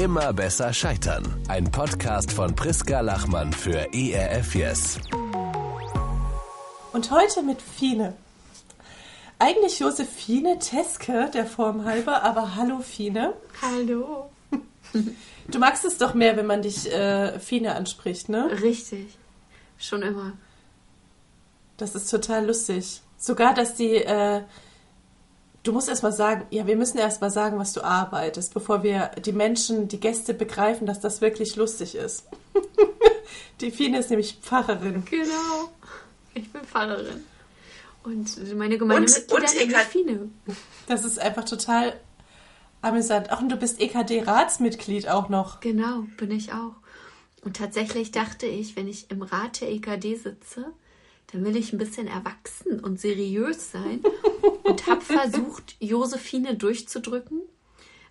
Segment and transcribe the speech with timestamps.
[0.00, 1.26] Immer besser scheitern.
[1.48, 4.98] Ein Podcast von Priska Lachmann für ERF Yes.
[6.94, 8.14] Und heute mit Fine.
[9.38, 13.34] Eigentlich Josephine Teske, der Form halber, aber hallo Fine.
[13.60, 14.30] Hallo.
[15.48, 18.58] Du magst es doch mehr, wenn man dich äh, Fine anspricht, ne?
[18.62, 19.18] Richtig.
[19.76, 20.32] Schon immer.
[21.76, 23.02] Das ist total lustig.
[23.18, 24.40] Sogar, dass die, äh,
[25.62, 28.82] du musst erst mal sagen, ja, wir müssen erst mal sagen, was du arbeitest, bevor
[28.82, 32.24] wir die Menschen, die Gäste begreifen, dass das wirklich lustig ist.
[33.60, 35.04] die Fine ist nämlich Pfarrerin.
[35.04, 35.70] Genau.
[36.34, 37.24] Ich bin Pfarrerin.
[38.02, 40.28] Und meine Gemeindemitglieder und, und Fine.
[40.86, 41.92] Das ist einfach total
[42.80, 43.28] amüsant.
[43.30, 45.60] Ach, und du bist EKD-Ratsmitglied auch noch.
[45.60, 46.76] Genau, bin ich auch.
[47.42, 50.72] Und tatsächlich dachte ich, wenn ich im Rat der EKD sitze,
[51.32, 54.00] dann will ich ein bisschen erwachsen und seriös sein
[54.64, 57.42] und habe versucht, Josephine durchzudrücken.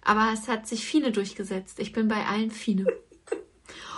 [0.02, 1.80] Aber es hat sich Fine durchgesetzt.
[1.80, 2.86] Ich bin bei allen Fine.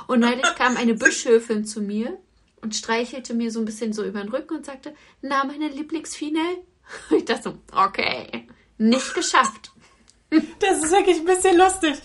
[0.07, 2.17] Und neulich kam eine Bischöfin zu mir
[2.61, 6.39] und streichelte mir so ein bisschen so über den Rücken und sagte, na, meine Lieblingsfine?
[7.15, 8.47] Ich dachte so, okay,
[8.77, 9.71] nicht geschafft.
[10.59, 11.95] Das ist wirklich ein bisschen lustig.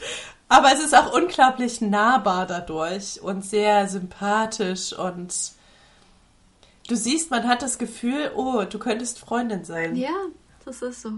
[0.48, 5.34] Aber es ist auch unglaublich nahbar dadurch und sehr sympathisch und
[6.86, 9.96] du siehst, man hat das Gefühl, oh, du könntest Freundin sein.
[9.96, 10.26] Ja,
[10.64, 11.12] das ist so.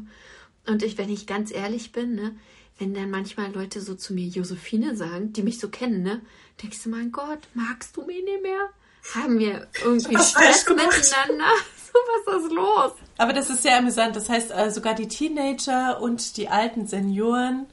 [0.66, 2.36] Und ich, wenn ich ganz ehrlich bin, ne,
[2.78, 6.20] wenn dann manchmal Leute so zu mir Josephine sagen, die mich so kennen, ne,
[6.62, 8.68] denkst du, mein Gott, magst du mich nicht mehr?
[9.14, 11.52] Haben wir irgendwie Stress miteinander?
[11.90, 12.92] So, was ist los?
[13.16, 14.14] Aber das ist sehr amüsant.
[14.14, 17.66] Das heißt, äh, sogar die Teenager und die alten Senioren.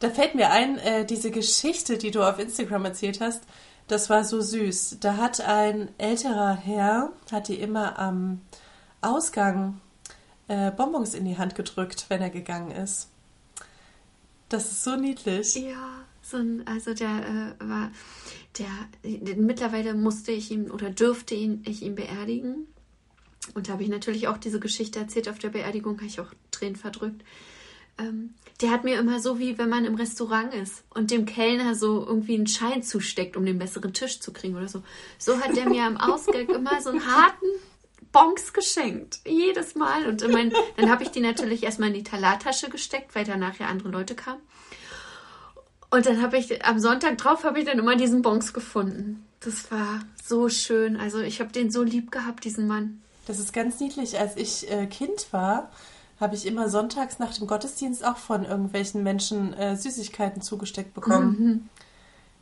[0.00, 3.44] Da fällt mir ein, äh, diese Geschichte, die du auf Instagram erzählt hast,
[3.88, 4.98] das war so süß.
[5.00, 8.40] Da hat ein älterer Herr, hat die immer am
[9.00, 9.80] Ausgang
[10.48, 13.08] äh, Bonbons in die Hand gedrückt, wenn er gegangen ist.
[14.48, 15.54] Das ist so niedlich.
[15.54, 17.90] Ja, so ein, also der äh, war,
[18.58, 22.66] der, mittlerweile musste ich ihn oder dürfte ihn, ich ihn beerdigen.
[23.54, 26.32] Und da habe ich natürlich auch diese Geschichte erzählt auf der Beerdigung, habe ich auch
[26.50, 27.22] Tränen verdrückt.
[27.98, 31.74] Ähm, der hat mir immer so, wie wenn man im Restaurant ist und dem Kellner
[31.74, 34.82] so irgendwie einen Schein zusteckt, um den besseren Tisch zu kriegen oder so.
[35.18, 37.46] So hat der mir am Ausgang immer so einen harten
[38.12, 39.20] Bonks geschenkt.
[39.26, 40.06] Jedes Mal.
[40.06, 43.66] Und mein, dann habe ich die natürlich erstmal in die Talartasche gesteckt, weil danach ja
[43.66, 44.40] andere Leute kamen.
[45.90, 49.24] Und dann habe ich am Sonntag drauf habe ich dann immer diesen Bonks gefunden.
[49.40, 50.96] Das war so schön.
[50.96, 53.02] Also ich habe den so lieb gehabt, diesen Mann.
[53.26, 54.18] Das ist ganz niedlich.
[54.18, 55.70] Als ich äh, Kind war,
[56.20, 61.36] habe ich immer sonntags nach dem Gottesdienst auch von irgendwelchen Menschen äh, Süßigkeiten zugesteckt bekommen.
[61.38, 61.68] Mhm.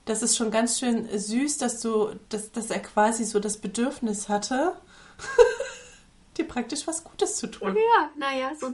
[0.06, 4.28] Das ist schon ganz schön süß, dass du, dass, dass er quasi so das Bedürfnis
[4.28, 4.74] hatte,
[6.38, 7.74] dir praktisch was Gutes zu tun.
[7.74, 8.72] Ja, naja, so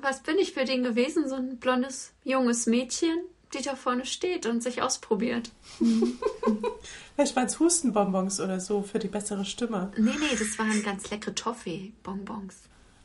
[0.00, 1.28] was bin ich für den gewesen?
[1.28, 3.18] So ein blondes, junges Mädchen,
[3.54, 5.50] die da vorne steht und sich ausprobiert.
[7.14, 9.92] Vielleicht waren es Hustenbonbons oder so für die bessere Stimme.
[9.96, 12.54] Nee, nee, das waren ganz leckere Toffee-Bonbons.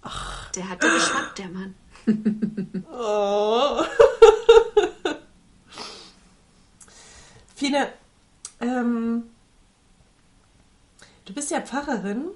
[0.10, 0.52] Ach.
[0.52, 1.76] Der hatte Geschmack, der Mann.
[2.92, 3.84] oh.
[7.56, 7.90] Fine,
[8.60, 9.30] ähm,
[11.26, 12.30] du bist ja Pfarrerin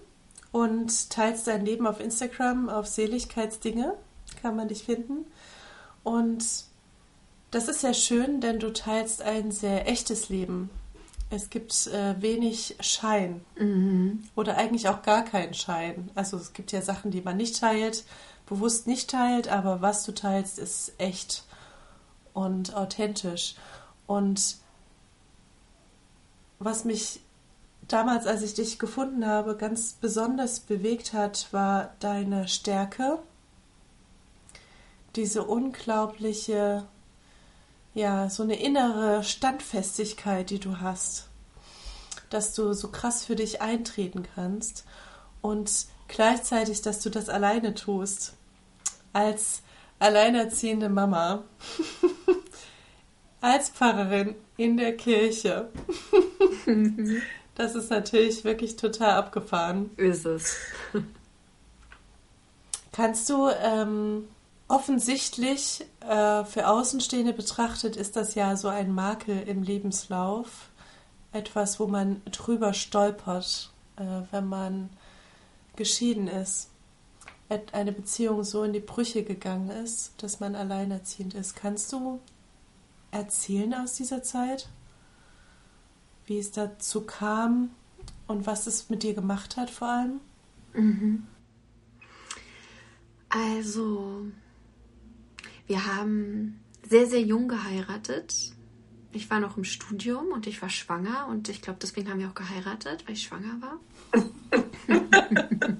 [0.51, 3.97] und teilst dein Leben auf Instagram auf Seligkeitsdinge,
[4.41, 5.25] kann man dich finden.
[6.03, 6.45] Und
[7.50, 10.69] das ist sehr schön, denn du teilst ein sehr echtes Leben.
[11.34, 14.24] Es gibt äh, wenig Schein mhm.
[14.36, 16.12] oder eigentlich auch gar keinen Schein.
[16.14, 18.04] Also es gibt ja Sachen, die man nicht teilt,
[18.46, 21.44] bewusst nicht teilt, aber was du teilst, ist echt
[22.34, 23.56] und authentisch.
[24.06, 24.58] Und
[26.60, 27.22] was mich
[27.88, 33.18] damals, als ich dich gefunden habe, ganz besonders bewegt hat, war deine Stärke,
[35.16, 36.86] diese unglaubliche
[37.94, 41.28] ja, so eine innere Standfestigkeit, die du hast,
[42.30, 44.86] dass du so krass für dich eintreten kannst
[45.42, 45.72] und
[46.08, 48.34] gleichzeitig, dass du das alleine tust,
[49.14, 49.62] als
[50.00, 51.44] alleinerziehende Mama,
[53.41, 55.70] als Pfarrerin in der Kirche.
[57.56, 59.91] das ist natürlich wirklich total abgefahren.
[59.97, 60.56] Ist es.
[62.91, 64.28] Kannst du ähm,
[64.68, 70.70] Offensichtlich äh, für Außenstehende betrachtet ist das ja so ein Makel im Lebenslauf,
[71.32, 74.90] etwas, wo man drüber stolpert, äh, wenn man
[75.76, 76.70] geschieden ist,
[77.72, 81.56] eine Beziehung so in die Brüche gegangen ist, dass man alleinerziehend ist.
[81.56, 82.20] Kannst du
[83.12, 84.70] erzählen aus dieser Zeit,
[86.26, 87.70] wie es dazu kam
[88.28, 90.20] und was es mit dir gemacht hat vor allem?
[90.74, 91.28] Mhm.
[93.30, 94.26] Also
[95.68, 98.52] wir haben sehr, sehr jung geheiratet.
[99.12, 102.30] Ich war noch im Studium und ich war schwanger und ich glaube, deswegen haben wir
[102.30, 103.80] auch geheiratet, weil ich schwanger war.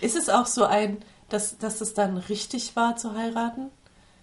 [0.00, 0.98] Ist es auch so ein,
[1.28, 3.70] dass, dass es dann richtig war zu heiraten?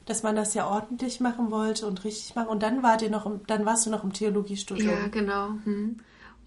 [0.05, 2.47] Dass man das ja ordentlich machen wollte und richtig machen.
[2.47, 4.89] Und dann wart ihr noch im, dann warst du noch im Theologiestudium.
[4.89, 5.49] Ja, genau.
[5.63, 5.97] Hm.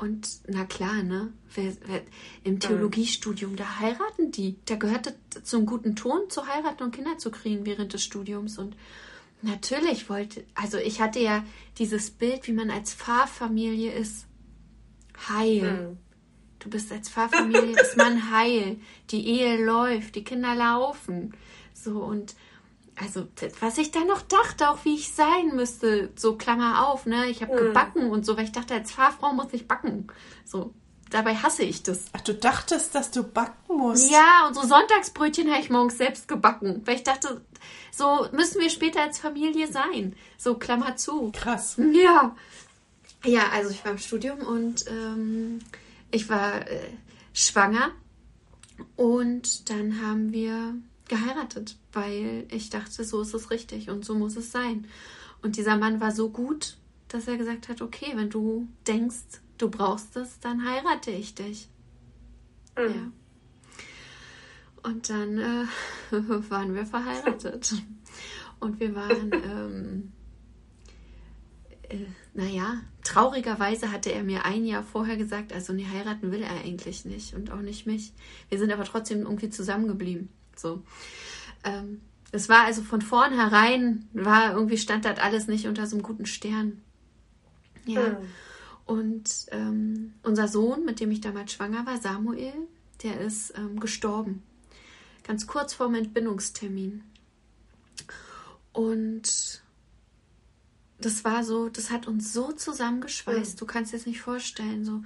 [0.00, 1.31] Und na klar, ne?
[1.55, 2.00] Wer, wer,
[2.43, 4.56] Im Theologiestudium, da heiraten die.
[4.64, 8.56] Da gehört es zum guten Ton, zu heiraten und Kinder zu kriegen während des Studiums.
[8.56, 8.76] Und
[9.43, 11.44] natürlich wollte, also ich hatte ja
[11.76, 14.25] dieses Bild, wie man als Pfarrfamilie ist.
[15.29, 15.91] Heil.
[15.91, 15.99] Mhm.
[16.61, 18.79] Du bist als Pfarrfamilie, ist man heil.
[19.11, 21.35] Die Ehe läuft, die Kinder laufen.
[21.75, 22.35] So und
[23.00, 23.26] also
[23.61, 27.26] was ich da noch dachte, auch wie ich sein müsste, so Klammer auf, ne?
[27.26, 27.67] Ich habe mhm.
[27.67, 30.08] gebacken und so, weil ich dachte, als Fahrfrau muss ich backen.
[30.44, 30.75] So,
[31.08, 32.05] dabei hasse ich das.
[32.12, 34.11] Ach, du dachtest, dass du backen musst?
[34.11, 37.41] Ja, und so Sonntagsbrötchen habe ich morgens selbst gebacken, weil ich dachte,
[37.91, 40.14] so müssen wir später als Familie sein.
[40.37, 41.32] So Klammer zu.
[41.32, 41.76] Krass.
[41.93, 42.37] Ja.
[43.25, 45.58] Ja, also ich war im Studium und ähm,
[46.11, 46.81] ich war äh,
[47.35, 47.91] schwanger
[48.96, 50.75] und dann haben wir
[51.10, 54.86] geheiratet, weil ich dachte, so ist es richtig und so muss es sein.
[55.42, 56.78] Und dieser Mann war so gut,
[57.08, 61.68] dass er gesagt hat, okay, wenn du denkst, du brauchst es, dann heirate ich dich.
[62.78, 62.94] Mhm.
[62.94, 63.12] Ja.
[64.82, 65.66] Und dann äh,
[66.50, 67.74] waren wir verheiratet.
[68.60, 70.12] Und wir waren, ähm,
[71.88, 76.60] äh, naja, traurigerweise hatte er mir ein Jahr vorher gesagt, also nee, heiraten will er
[76.64, 78.12] eigentlich nicht und auch nicht mich.
[78.48, 80.28] Wir sind aber trotzdem irgendwie zusammengeblieben.
[80.60, 80.82] So.
[81.64, 82.00] Ähm,
[82.32, 86.26] es war also von vornherein, war irgendwie stand das alles nicht unter so einem guten
[86.26, 86.80] Stern.
[87.86, 88.10] Ja.
[88.10, 88.16] Mhm.
[88.86, 92.54] Und ähm, unser Sohn, mit dem ich damals schwanger war, Samuel,
[93.02, 94.42] der ist ähm, gestorben.
[95.22, 97.02] Ganz kurz vor dem Entbindungstermin.
[98.72, 99.62] Und
[101.00, 103.54] das war so, das hat uns so zusammengeschweißt.
[103.54, 103.58] Mhm.
[103.58, 104.84] Du kannst dir das nicht vorstellen.
[104.84, 105.02] So,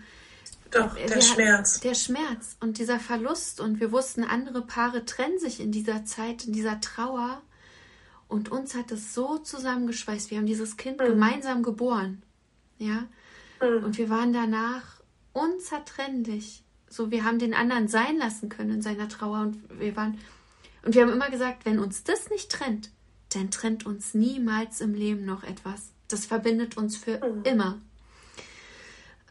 [0.75, 1.81] doch, der Schmerz.
[1.81, 3.61] Der Schmerz und dieser Verlust.
[3.61, 7.43] Und wir wussten, andere Paare trennen sich in dieser Zeit, in dieser Trauer.
[8.29, 10.31] Und uns hat es so zusammengeschweißt.
[10.31, 11.05] Wir haben dieses Kind mhm.
[11.05, 12.23] gemeinsam geboren.
[12.79, 13.07] Ja.
[13.61, 13.85] Mhm.
[13.85, 15.01] Und wir waren danach
[15.33, 16.65] unzertrennlich.
[16.89, 19.41] So, wir haben den anderen sein lassen können in seiner Trauer.
[19.41, 20.19] Und wir waren,
[20.85, 22.91] und wir haben immer gesagt, wenn uns das nicht trennt,
[23.35, 25.93] dann trennt uns niemals im Leben noch etwas.
[26.09, 27.43] Das verbindet uns für mhm.
[27.45, 27.81] immer.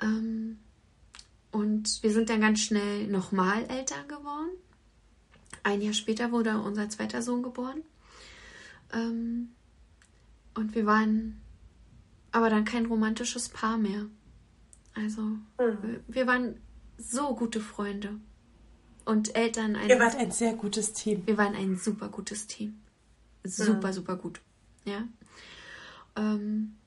[0.01, 0.59] Ähm,
[1.53, 4.49] und wir sind dann ganz schnell nochmal Eltern geworden.
[5.61, 7.83] Ein Jahr später wurde unser zweiter Sohn geboren.
[8.91, 9.49] Ähm,
[10.55, 11.39] und wir waren
[12.31, 14.07] aber dann kein romantisches Paar mehr.
[14.95, 15.99] Also mhm.
[16.07, 16.59] wir waren
[16.97, 18.19] so gute Freunde
[19.05, 19.77] und Eltern.
[19.87, 21.21] Ihr wart ein sehr gutes Team.
[21.27, 22.79] Wir waren ein super gutes Team.
[23.43, 23.93] Super, mhm.
[23.93, 24.41] super gut.
[24.85, 25.07] Ja.
[26.15, 26.77] Ähm,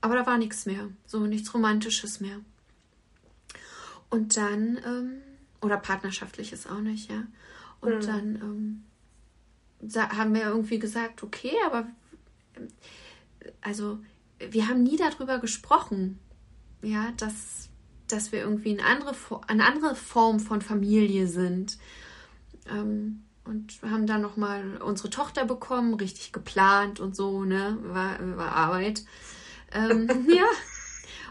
[0.00, 0.88] aber da war nichts mehr.
[1.06, 2.40] So nichts Romantisches mehr.
[4.10, 5.12] Und dann, ähm,
[5.60, 7.24] oder partnerschaftliches auch nicht, ja.
[7.80, 8.06] Und mhm.
[8.06, 8.84] dann
[9.82, 11.86] ähm, haben wir irgendwie gesagt, okay, aber
[13.60, 13.98] also
[14.38, 16.18] wir haben nie darüber gesprochen,
[16.82, 17.68] ja, dass,
[18.08, 19.14] dass wir irgendwie eine andere,
[19.46, 21.78] eine andere Form von Familie sind.
[22.68, 28.18] Ähm, und wir haben dann nochmal unsere Tochter bekommen, richtig geplant und so, ne, war,
[28.36, 29.04] war Arbeit.
[29.72, 30.46] Ähm, ja,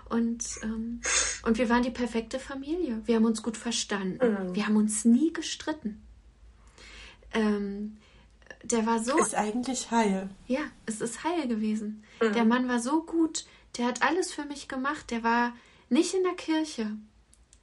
[0.10, 1.02] und, ähm,
[1.44, 3.02] und wir waren die perfekte Familie.
[3.06, 4.50] Wir haben uns gut verstanden.
[4.50, 4.56] Mhm.
[4.56, 6.02] Wir haben uns nie gestritten.
[7.34, 7.98] Ähm,
[8.64, 9.18] der war so.
[9.18, 10.30] Ist eigentlich heil.
[10.48, 12.04] Ja, es ist heil gewesen.
[12.22, 12.34] Mhm.
[12.34, 13.46] Der Mann war so gut.
[13.78, 15.10] Der hat alles für mich gemacht.
[15.12, 15.54] Der war
[15.90, 16.92] nicht in der Kirche.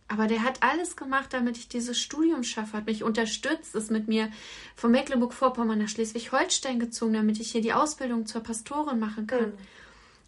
[0.09, 4.09] Aber der hat alles gemacht, damit ich dieses Studium schaffe, hat mich unterstützt, ist mit
[4.09, 4.31] mir
[4.77, 9.53] von Mecklenburg-Vorpommern nach Schleswig-Holstein gezogen, damit ich hier die Ausbildung zur Pastorin machen kann.
[9.53, 9.59] Mhm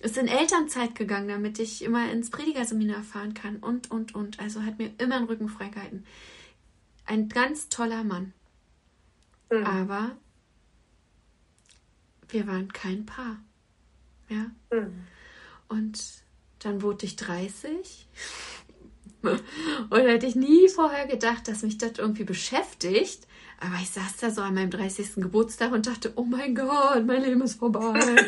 [0.00, 4.38] ist in Elternzeit gegangen, damit ich immer ins Predigerseminar fahren kann und, und, und.
[4.40, 6.04] Also hat mir immer den Rücken freigehalten.
[7.06, 8.32] Ein ganz toller Mann.
[9.50, 9.64] Mhm.
[9.64, 10.16] Aber
[12.28, 13.38] wir waren kein Paar.
[14.28, 14.50] Ja.
[14.70, 15.04] Mhm.
[15.68, 16.02] Und
[16.58, 18.08] dann wurde ich 30.
[19.22, 19.42] und
[19.90, 23.26] hätte ich nie vorher gedacht, dass mich das irgendwie beschäftigt.
[23.60, 25.14] Aber ich saß da so an meinem 30.
[25.16, 27.98] Geburtstag und dachte, oh mein Gott, mein Leben ist vorbei.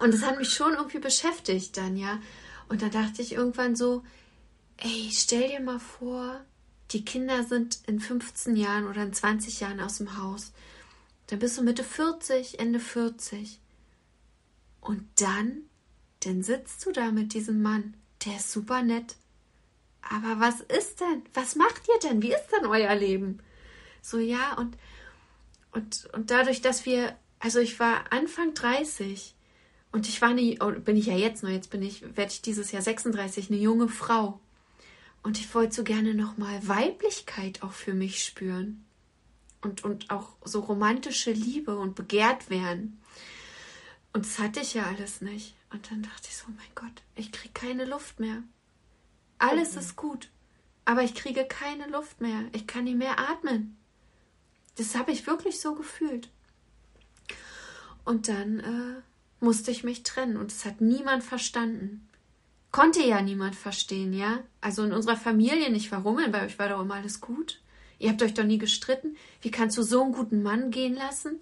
[0.00, 2.20] Und das hat mich schon irgendwie beschäftigt dann, ja.
[2.68, 4.02] Und da dachte ich irgendwann so,
[4.78, 6.40] ey, stell dir mal vor,
[6.92, 10.52] die Kinder sind in 15 Jahren oder in 20 Jahren aus dem Haus.
[11.26, 13.60] Dann bist du Mitte 40, Ende 40.
[14.80, 15.62] Und dann,
[16.20, 17.94] dann sitzt du da mit diesem Mann.
[18.24, 19.16] Der ist super nett.
[20.00, 21.22] Aber was ist denn?
[21.34, 22.22] Was macht ihr denn?
[22.22, 23.40] Wie ist denn euer Leben?
[24.00, 24.76] So, ja, und,
[25.72, 29.34] und, und dadurch, dass wir Also ich war Anfang 30
[29.92, 32.42] und ich war eine, oh, bin ich ja jetzt noch, jetzt bin ich, werde ich
[32.42, 34.40] dieses Jahr 36, eine junge Frau.
[35.22, 38.84] Und ich wollte so gerne nochmal Weiblichkeit auch für mich spüren.
[39.62, 43.00] Und, und auch so romantische Liebe und begehrt werden.
[44.12, 45.54] Und das hatte ich ja alles nicht.
[45.70, 48.42] Und dann dachte ich so, oh mein Gott, ich kriege keine Luft mehr.
[49.38, 49.80] Alles mhm.
[49.80, 50.30] ist gut,
[50.84, 52.44] aber ich kriege keine Luft mehr.
[52.52, 53.76] Ich kann nicht mehr atmen.
[54.76, 56.30] Das habe ich wirklich so gefühlt.
[58.04, 59.02] Und dann äh,
[59.40, 62.06] musste ich mich trennen und es hat niemand verstanden.
[62.70, 64.40] Konnte ja niemand verstehen, ja?
[64.60, 65.90] Also in unserer Familie nicht.
[65.90, 66.18] Warum?
[66.30, 67.60] Bei euch war doch immer alles gut.
[67.98, 69.16] Ihr habt euch doch nie gestritten.
[69.42, 71.40] Wie kannst du so einen guten Mann gehen lassen?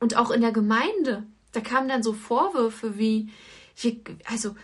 [0.00, 3.30] Und auch in der Gemeinde, da kamen dann so Vorwürfe wie,
[3.76, 4.54] wie also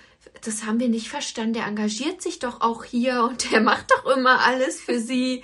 [0.42, 1.54] das haben wir nicht verstanden.
[1.54, 5.42] Der engagiert sich doch auch hier und der macht doch immer alles für sie.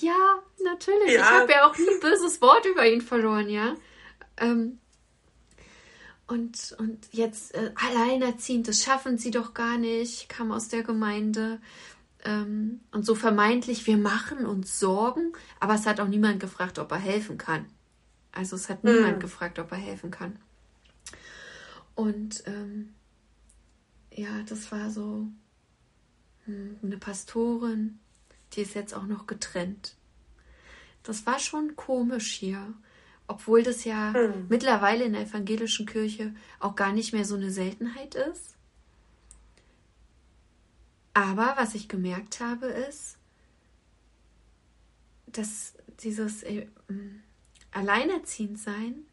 [0.00, 1.14] Ja, natürlich.
[1.14, 1.20] Ja.
[1.20, 3.74] Ich habe ja auch nie ein böses Wort über ihn verloren, ja.
[4.38, 4.78] Ähm,
[6.32, 11.60] und, und jetzt äh, alleinerziehend, das schaffen sie doch gar nicht, kam aus der Gemeinde.
[12.24, 16.90] Ähm, und so vermeintlich, wir machen uns Sorgen, aber es hat auch niemand gefragt, ob
[16.90, 17.66] er helfen kann.
[18.32, 18.92] Also es hat mhm.
[18.92, 20.38] niemand gefragt, ob er helfen kann.
[21.94, 22.94] Und ähm,
[24.10, 25.26] ja, das war so
[26.46, 27.98] hm, eine Pastorin,
[28.54, 29.96] die ist jetzt auch noch getrennt.
[31.02, 32.72] Das war schon komisch hier
[33.32, 34.46] obwohl das ja mhm.
[34.50, 38.56] mittlerweile in der evangelischen Kirche auch gar nicht mehr so eine Seltenheit ist.
[41.14, 43.16] Aber was ich gemerkt habe, ist,
[45.26, 46.66] dass dieses äh,
[47.70, 49.06] Alleinerziehendsein,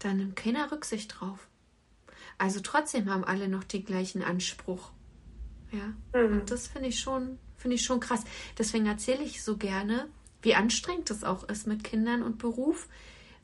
[0.00, 1.48] da nimmt keiner Rücksicht drauf.
[2.38, 4.90] Also trotzdem haben alle noch den gleichen Anspruch.
[5.70, 5.94] Ja.
[6.20, 6.40] Mhm.
[6.40, 8.24] Und das finde ich schon, finde ich schon krass.
[8.58, 10.08] Deswegen erzähle ich so gerne,
[10.42, 12.88] wie anstrengend es auch ist mit Kindern und Beruf,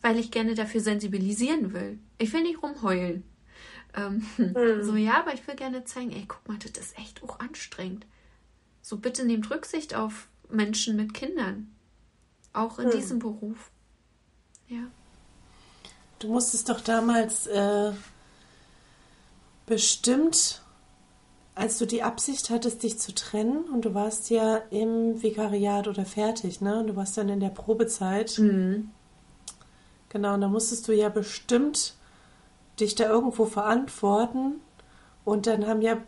[0.03, 1.99] weil ich gerne dafür sensibilisieren will.
[2.19, 3.25] Ich will nicht rumheulen.
[3.95, 4.55] Ähm, mhm.
[4.83, 8.07] So, ja, aber ich will gerne zeigen, ey, guck mal, das ist echt auch anstrengend.
[8.83, 11.75] So, bitte nehmt Rücksicht auf Menschen mit Kindern.
[12.53, 12.93] Auch in mhm.
[12.93, 13.71] diesem Beruf.
[14.69, 14.83] Ja.
[16.19, 17.93] Du musstest doch damals äh,
[19.67, 20.63] bestimmt,
[21.55, 26.05] als du die Absicht hattest, dich zu trennen, und du warst ja im Vikariat oder
[26.05, 26.81] fertig, ne?
[26.81, 28.39] Und du warst dann in der Probezeit.
[28.39, 28.91] Mhm.
[30.11, 31.95] Genau, und da musstest du ja bestimmt
[32.79, 34.61] dich da irgendwo verantworten.
[35.25, 35.99] Und dann haben ja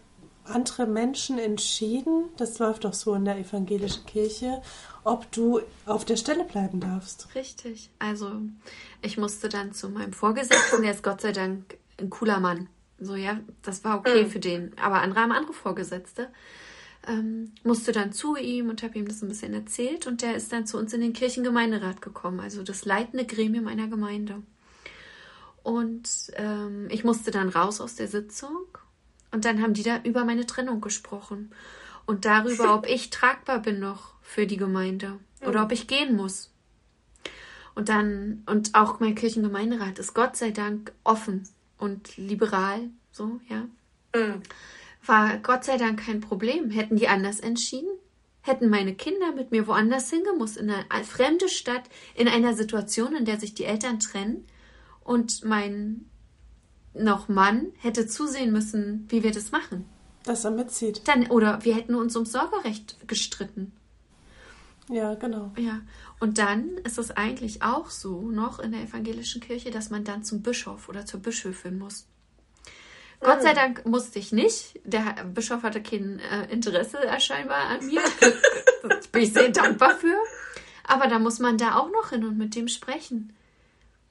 [0.45, 4.61] andere Menschen entschieden, das läuft doch so in der evangelischen Kirche,
[5.05, 7.29] ob du auf der Stelle bleiben darfst.
[7.35, 7.91] Richtig.
[7.99, 8.41] Also
[9.03, 12.69] ich musste dann zu meinem Vorgesetzten, der ist Gott sei Dank ein cooler Mann.
[12.99, 14.31] So, ja, das war okay mhm.
[14.31, 14.79] für den.
[14.79, 16.29] Aber andere haben andere Vorgesetzte
[17.07, 20.53] ähm, musste dann zu ihm und habe ihm das ein bisschen erzählt und der ist
[20.53, 24.43] dann zu uns in den Kirchengemeinderat gekommen, also das leitende Gremium einer Gemeinde.
[25.63, 28.67] Und ähm, ich musste dann raus aus der Sitzung
[29.31, 31.53] und dann haben die da über meine Trennung gesprochen
[32.07, 35.65] und darüber, ob ich tragbar bin noch für die Gemeinde oder mhm.
[35.67, 36.51] ob ich gehen muss.
[37.75, 43.67] Und dann, und auch mein Kirchengemeinderat ist Gott sei Dank offen und liberal, so, ja.
[44.15, 44.43] Mhm
[45.05, 46.71] war Gott sei Dank kein Problem.
[46.71, 47.91] Hätten die anders entschieden?
[48.41, 53.25] Hätten meine Kinder mit mir woanders hingemusst, in eine fremde Stadt, in einer Situation, in
[53.25, 54.47] der sich die Eltern trennen
[55.05, 56.07] und mein
[56.95, 59.87] noch Mann hätte zusehen müssen, wie wir das machen.
[60.25, 61.07] Dass er mitzieht.
[61.09, 63.73] Dann, oder wir hätten uns ums Sorgerecht gestritten.
[64.89, 65.53] Ja, genau.
[65.57, 65.81] Ja.
[66.21, 70.25] Und dann ist es eigentlich auch so, noch in der evangelischen Kirche, dass man dann
[70.25, 72.07] zum Bischof oder zur Bischöfin muss.
[73.23, 74.81] Gott sei Dank musste ich nicht.
[74.85, 78.03] Der Bischof hatte kein äh, Interesse scheinbar an mir.
[79.13, 80.17] bin ich sehr dankbar für.
[80.85, 83.33] Aber da muss man da auch noch hin und mit dem sprechen.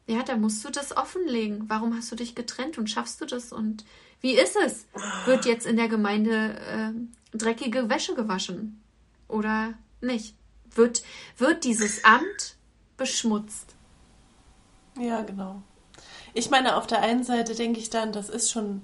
[0.07, 1.65] Ja, da musst du das offenlegen.
[1.67, 3.51] Warum hast du dich getrennt und schaffst du das?
[3.51, 3.85] Und
[4.21, 4.85] wie ist es?
[5.25, 8.81] Wird jetzt in der Gemeinde äh, dreckige Wäsche gewaschen?
[9.27, 10.35] Oder nicht?
[10.73, 11.03] Wird,
[11.37, 12.55] wird dieses Amt
[12.97, 13.75] beschmutzt?
[14.99, 15.61] Ja, genau.
[16.33, 18.83] Ich meine, auf der einen Seite denke ich dann, das ist schon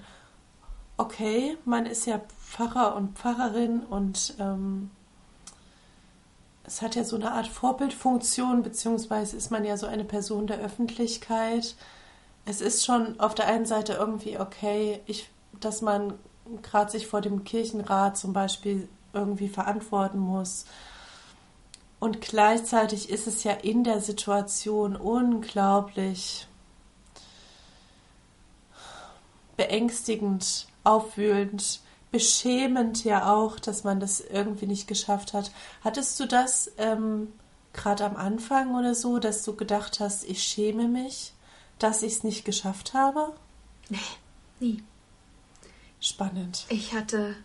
[0.97, 4.89] okay, man ist ja Pfarrer und Pfarrerin und ähm,
[6.63, 10.59] es hat ja so eine Art Vorbildfunktion, beziehungsweise ist man ja so eine Person der
[10.59, 11.75] Öffentlichkeit.
[12.45, 16.13] Es ist schon auf der einen Seite irgendwie okay, ich, dass man
[16.61, 20.65] gerade sich vor dem Kirchenrat zum Beispiel irgendwie verantworten muss.
[21.99, 26.47] Und gleichzeitig ist es ja in der Situation unglaublich
[29.55, 35.51] beängstigend, aufwühlend, beschämend ja auch, dass man das irgendwie nicht geschafft hat.
[35.83, 37.33] Hattest du das ähm,
[37.73, 41.33] gerade am Anfang oder so, dass du gedacht hast, ich schäme mich?
[41.79, 43.35] dass ich es nicht geschafft habe?
[43.89, 43.99] Nee,
[44.59, 44.83] nie.
[45.99, 46.65] Spannend.
[46.69, 47.35] Ich hatte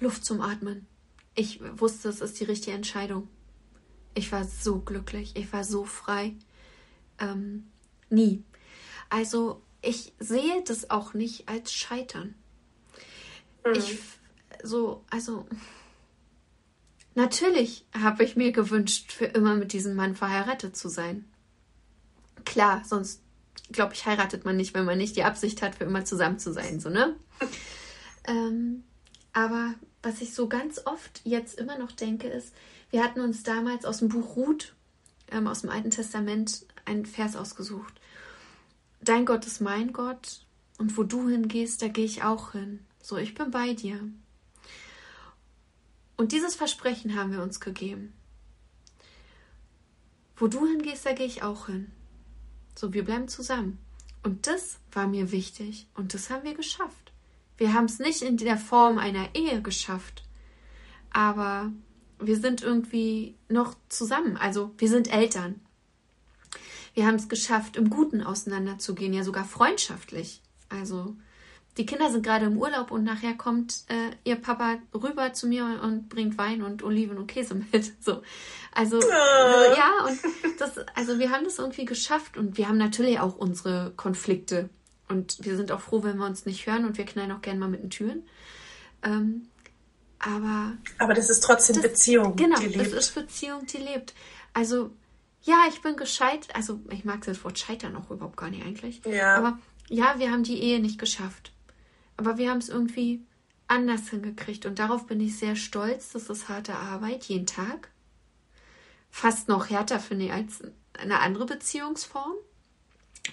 [0.00, 0.86] Luft zum Atmen.
[1.34, 3.28] Ich wusste, es ist die richtige Entscheidung.
[4.14, 6.34] Ich war so glücklich, ich war so frei.
[7.18, 7.66] Ähm,
[8.08, 8.42] nie.
[9.10, 12.34] Also ich sehe das auch nicht als Scheitern.
[13.66, 13.76] Mhm.
[13.76, 13.98] Ich
[14.62, 15.46] so, also
[17.14, 21.24] natürlich habe ich mir gewünscht, für immer mit diesem Mann verheiratet zu sein.
[22.44, 23.22] Klar, sonst
[23.72, 26.52] glaube ich, heiratet man nicht, wenn man nicht die Absicht hat, für immer zusammen zu
[26.52, 27.16] sein, so, ne?
[28.26, 28.84] ähm,
[29.32, 32.54] aber was ich so ganz oft jetzt immer noch denke, ist,
[32.90, 34.74] wir hatten uns damals aus dem Buch Ruth,
[35.32, 38.00] ähm, aus dem Alten Testament, einen Vers ausgesucht.
[39.00, 40.46] Dein Gott ist mein Gott
[40.78, 42.85] und wo du hingehst, da gehe ich auch hin.
[43.06, 44.00] So, ich bin bei dir.
[46.16, 48.12] Und dieses Versprechen haben wir uns gegeben.
[50.34, 51.92] Wo du hingehst, da gehe ich auch hin.
[52.74, 53.78] So, wir bleiben zusammen.
[54.24, 57.12] Und das war mir wichtig und das haben wir geschafft.
[57.58, 60.24] Wir haben es nicht in der Form einer Ehe geschafft,
[61.12, 61.70] aber
[62.18, 64.36] wir sind irgendwie noch zusammen.
[64.36, 65.60] Also wir sind Eltern.
[66.94, 70.42] Wir haben es geschafft, im Guten auseinanderzugehen, ja sogar freundschaftlich.
[70.68, 71.14] Also
[71.76, 75.80] die Kinder sind gerade im Urlaub und nachher kommt äh, ihr Papa rüber zu mir
[75.82, 77.92] und bringt Wein und Oliven und Käse mit.
[78.00, 78.22] So.
[78.72, 80.18] Also äh, ja, und
[80.60, 84.68] das, also wir haben das irgendwie geschafft und wir haben natürlich auch unsere Konflikte.
[85.08, 87.58] Und wir sind auch froh, wenn wir uns nicht hören und wir knallen auch gerne
[87.58, 88.24] mal mit den Türen.
[89.02, 89.48] Ähm,
[90.18, 90.72] aber.
[90.98, 92.36] Aber das ist trotzdem das, Beziehung.
[92.36, 92.92] Genau, die lebt.
[92.92, 94.14] das ist Beziehung, die lebt.
[94.52, 94.90] Also,
[95.42, 96.48] ja, ich bin gescheit.
[96.54, 99.00] Also, ich mag das Wort scheitern auch überhaupt gar nicht eigentlich.
[99.04, 99.36] Ja.
[99.36, 101.52] Aber ja, wir haben die Ehe nicht geschafft.
[102.16, 103.24] Aber wir haben es irgendwie
[103.68, 104.66] anders hingekriegt.
[104.66, 106.12] Und darauf bin ich sehr stolz.
[106.12, 107.90] Das ist harte Arbeit, jeden Tag.
[109.10, 110.62] Fast noch härter, finde ich, als
[110.98, 112.34] eine andere Beziehungsform.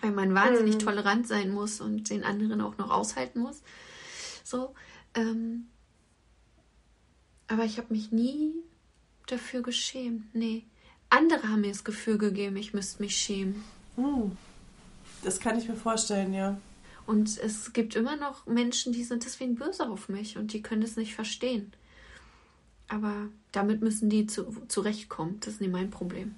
[0.01, 0.79] Weil man wahnsinnig mhm.
[0.79, 3.61] tolerant sein muss und den anderen auch noch aushalten muss.
[4.43, 4.73] So.
[5.13, 5.67] Ähm,
[7.47, 8.53] aber ich habe mich nie
[9.27, 10.33] dafür geschämt.
[10.33, 10.65] Nee.
[11.09, 13.63] Andere haben mir das Gefühl gegeben, ich müsste mich schämen.
[13.95, 14.31] Uh,
[15.23, 16.57] das kann ich mir vorstellen, ja.
[17.05, 20.83] Und es gibt immer noch Menschen, die sind deswegen böse auf mich und die können
[20.83, 21.73] es nicht verstehen.
[22.87, 23.13] Aber
[23.51, 25.39] damit müssen die zu, zurechtkommen.
[25.41, 26.35] Das ist nicht mein Problem.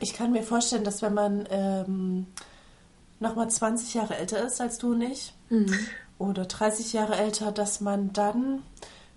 [0.00, 2.26] Ich kann mir vorstellen, dass wenn man ähm,
[3.20, 5.74] nochmal 20 Jahre älter ist als du und ich mhm.
[6.18, 8.62] oder 30 Jahre älter, dass man dann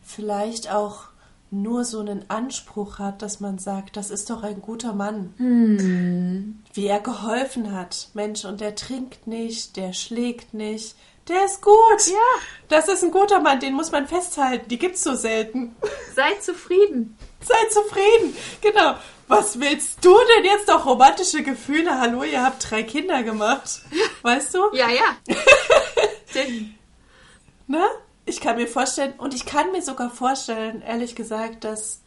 [0.02, 1.09] vielleicht auch
[1.52, 5.34] nur so einen Anspruch hat, dass man sagt, das ist doch ein guter Mann.
[5.38, 6.64] Hm.
[6.74, 8.10] Wie er geholfen hat.
[8.14, 10.96] Mensch, und der trinkt nicht, der schlägt nicht.
[11.28, 12.08] Der ist gut.
[12.08, 12.16] Ja.
[12.70, 14.68] Das ist ein guter Mann, den muss man festhalten.
[14.68, 15.76] Die gibt's so selten.
[16.16, 17.18] Sei zufrieden.
[17.42, 18.36] Sei zufrieden.
[18.62, 18.96] Genau.
[19.28, 22.00] Was willst du denn jetzt doch romantische Gefühle?
[22.00, 23.82] Hallo, ihr habt drei Kinder gemacht.
[24.24, 24.72] Weißt du?
[24.74, 25.36] Ja, ja.
[27.68, 27.86] ne?
[28.30, 32.02] Ich kann mir vorstellen, und ich kann mir sogar vorstellen, ehrlich gesagt, dass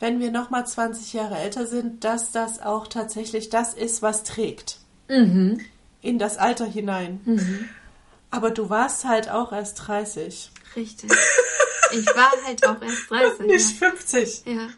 [0.00, 4.78] wenn wir nochmal 20 Jahre älter sind, dass das auch tatsächlich das ist, was trägt.
[5.08, 5.60] Mhm.
[6.02, 7.20] In das Alter hinein.
[7.24, 7.68] Mhm.
[8.32, 10.50] Aber du warst halt auch erst 30.
[10.74, 11.12] Richtig.
[11.92, 13.46] Ich war halt auch erst 30.
[13.46, 13.90] Nicht ja.
[13.90, 14.42] 50.
[14.46, 14.68] Ja.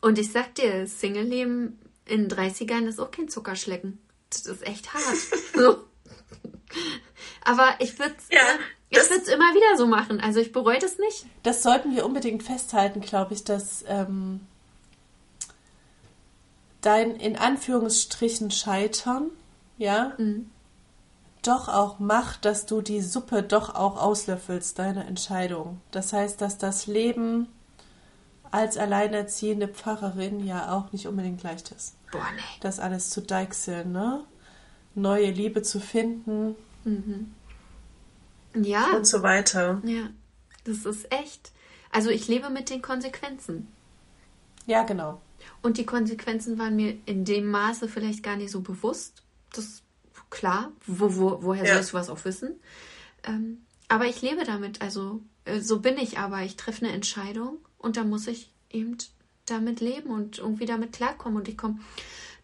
[0.00, 3.98] Und ich sag dir, Single-Leben in 30ern ist auch kein Zuckerschlecken.
[4.30, 5.18] Das ist echt hart.
[5.54, 5.84] so.
[7.44, 8.40] Aber ich würde ja.
[8.90, 10.20] Ich würde es immer wieder so machen.
[10.20, 11.26] Also ich bereue das nicht.
[11.42, 14.40] Das sollten wir unbedingt festhalten, glaube ich, dass ähm,
[16.80, 19.30] dein in Anführungsstrichen Scheitern,
[19.76, 20.50] ja, mhm.
[21.42, 25.80] doch auch macht, dass du die Suppe doch auch auslöffelst, deine Entscheidung.
[25.90, 27.48] Das heißt, dass das Leben
[28.50, 31.94] als alleinerziehende Pfarrerin ja auch nicht unbedingt leicht ist.
[32.10, 32.42] Boah, nee.
[32.60, 34.24] Das alles zu deichseln, ne?
[34.94, 36.56] Neue Liebe zu finden.
[36.84, 37.34] Mhm.
[38.64, 38.96] Ja.
[38.96, 39.80] Und so weiter.
[39.84, 40.10] Ja,
[40.64, 41.52] das ist echt.
[41.90, 43.68] Also ich lebe mit den Konsequenzen.
[44.66, 45.20] Ja, genau.
[45.62, 49.22] Und die Konsequenzen waren mir in dem Maße vielleicht gar nicht so bewusst.
[49.52, 49.82] Das ist
[50.30, 50.72] klar.
[50.86, 51.74] Wo, wo, woher ja.
[51.74, 52.60] sollst du was auch wissen?
[53.24, 54.82] Ähm, aber ich lebe damit.
[54.82, 56.42] Also äh, so bin ich aber.
[56.42, 58.96] Ich treffe eine Entscheidung und da muss ich eben
[59.46, 61.38] damit leben und irgendwie damit klarkommen.
[61.38, 61.80] Und ich komme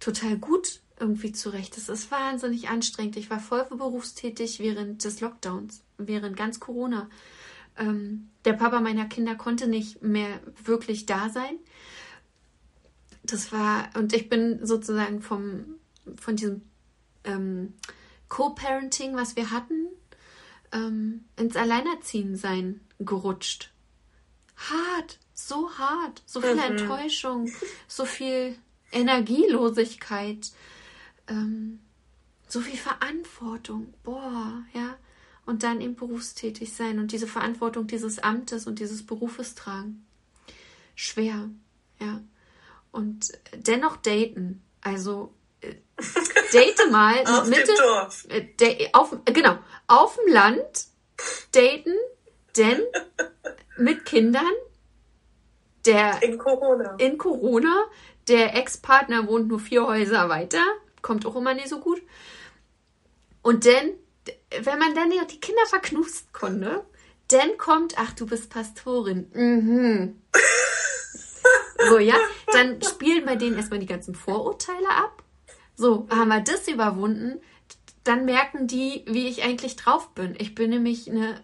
[0.01, 1.77] total gut irgendwie zurecht.
[1.77, 3.17] Es ist wahnsinnig anstrengend.
[3.17, 7.09] Ich war voll berufstätig während des Lockdowns, während ganz Corona.
[7.77, 11.57] Ähm, der Papa meiner Kinder konnte nicht mehr wirklich da sein.
[13.23, 15.65] Das war, und ich bin sozusagen vom,
[16.17, 16.63] von diesem
[17.25, 17.73] ähm,
[18.29, 19.87] Co-Parenting, was wir hatten,
[20.73, 23.71] ähm, ins Alleinerziehensein gerutscht.
[24.57, 26.79] Hart, so hart, so viel mhm.
[26.79, 27.51] Enttäuschung,
[27.89, 28.57] so viel
[28.93, 30.53] Energielosigkeit.
[31.27, 31.81] Ähm,
[32.55, 34.97] so viel Verantwortung, boah, ja.
[35.47, 40.07] Und dann eben berufstätig sein und diese Verantwortung dieses Amtes und dieses Berufes tragen.
[40.95, 41.51] Schwer,
[42.01, 42.21] ja.
[42.93, 44.63] Und dennoch daten.
[44.81, 45.75] Also äh,
[46.53, 48.27] date mal auf Mitte, dem Dorf.
[48.31, 50.87] äh, auf, genau, auf dem Land
[51.53, 51.95] daten,
[52.57, 52.83] denn
[53.77, 54.53] mit Kindern,
[55.85, 56.95] der In Corona.
[56.97, 57.85] in Corona,
[58.29, 60.63] der Ex-Partner wohnt nur vier Häuser weiter,
[61.03, 62.01] kommt auch immer nicht so gut.
[63.43, 63.91] Und dann,
[64.61, 66.85] wenn man dann die Kinder verknust konnte,
[67.29, 69.31] dann kommt, ach, du bist Pastorin.
[69.33, 70.21] Mhm.
[71.89, 72.15] So, ja,
[72.53, 75.23] dann spielen bei denen erstmal die ganzen Vorurteile ab.
[75.77, 77.41] So, haben wir das überwunden,
[78.05, 80.35] dann merken die, wie ich eigentlich drauf bin.
[80.39, 81.43] Ich bin nämlich eine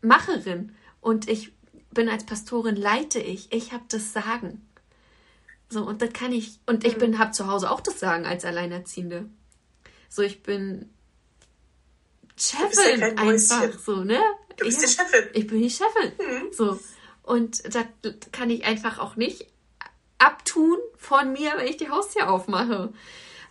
[0.00, 1.52] Macherin und ich
[1.92, 3.52] bin als Pastorin leite ich.
[3.52, 4.66] Ich habe das Sagen.
[5.68, 8.44] So, und das kann ich, und ich bin, habe zu Hause auch das Sagen als
[8.44, 9.28] Alleinerziehende.
[10.08, 10.90] So, ich bin
[12.38, 13.78] ja Chefin kein einfach, Mäuschen.
[13.78, 14.20] so, ne?
[14.56, 15.28] Du bist Ja, die Chefin.
[15.34, 16.12] Ich bin die Chefin.
[16.52, 16.78] So.
[17.22, 17.84] Und das
[18.32, 19.46] kann ich einfach auch nicht
[20.18, 22.92] abtun von mir, wenn ich die Haustür aufmache.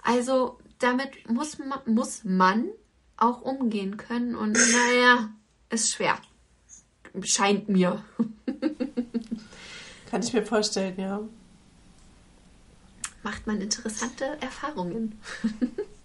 [0.03, 2.69] Also, damit muss man, muss man
[3.17, 4.35] auch umgehen können.
[4.35, 5.29] Und naja,
[5.69, 6.17] ist schwer.
[7.23, 8.03] Scheint mir.
[10.09, 11.21] Kann ich mir vorstellen, ja.
[13.23, 15.19] Macht man interessante Erfahrungen.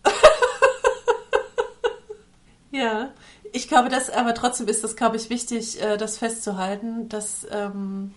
[2.72, 3.10] Ja,
[3.52, 8.14] ich glaube, das, aber trotzdem ist das, glaube ich, wichtig, äh, das festzuhalten, dass ähm,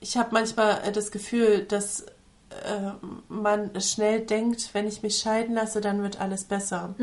[0.00, 2.02] ich habe manchmal äh, das Gefühl, dass
[2.50, 2.92] äh,
[3.28, 6.94] man schnell denkt, wenn ich mich scheiden lasse, dann wird alles besser.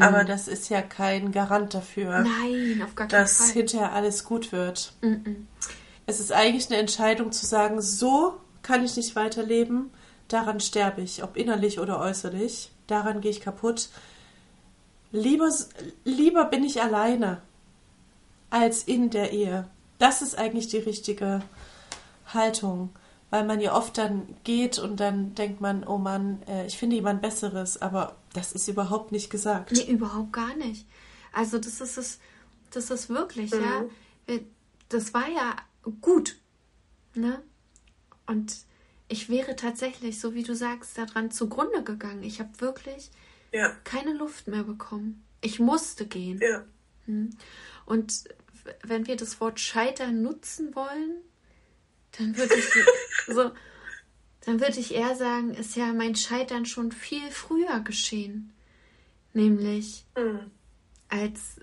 [0.00, 3.48] Aber das ist ja kein Garant dafür, Nein, auf gar keinen dass Fall.
[3.48, 4.92] hinterher alles gut wird.
[5.02, 5.46] Mm-mm.
[6.06, 9.90] Es ist eigentlich eine Entscheidung zu sagen, so kann ich nicht weiterleben,
[10.28, 13.88] daran sterbe ich, ob innerlich oder äußerlich, daran gehe ich kaputt.
[15.12, 15.50] Lieber,
[16.04, 17.40] lieber bin ich alleine
[18.50, 19.68] als in der Ehe.
[19.98, 21.42] Das ist eigentlich die richtige
[22.26, 22.90] Haltung,
[23.30, 26.96] weil man ja oft dann geht und dann denkt man, oh Mann, äh, ich finde
[26.96, 29.72] jemand Besseres, aber das ist überhaupt nicht gesagt.
[29.72, 30.86] Nee, überhaupt gar nicht.
[31.32, 32.18] Also das ist es,
[32.70, 33.84] das ist wirklich, ja.
[34.26, 34.44] Wir-
[34.88, 35.56] Das war ja
[36.00, 36.36] gut,
[37.14, 37.42] ne?
[38.26, 38.56] Und
[39.08, 42.22] ich wäre tatsächlich, so wie du sagst, daran zugrunde gegangen.
[42.22, 43.10] Ich habe wirklich
[43.56, 45.24] Ja, keine Luft mehr bekommen.
[45.40, 46.40] Ich musste gehen.
[46.40, 46.64] ja.
[47.86, 48.24] Und
[48.64, 51.16] w- wenn wir das Wort Scheitern nutzen wollen,
[52.18, 52.64] dann würde ich
[53.34, 53.52] so,
[54.44, 58.52] dann würde ich eher sagen, ist ja mein Scheitern schon viel früher geschehen.
[59.32, 60.50] Nämlich Hm.
[61.08, 61.60] als,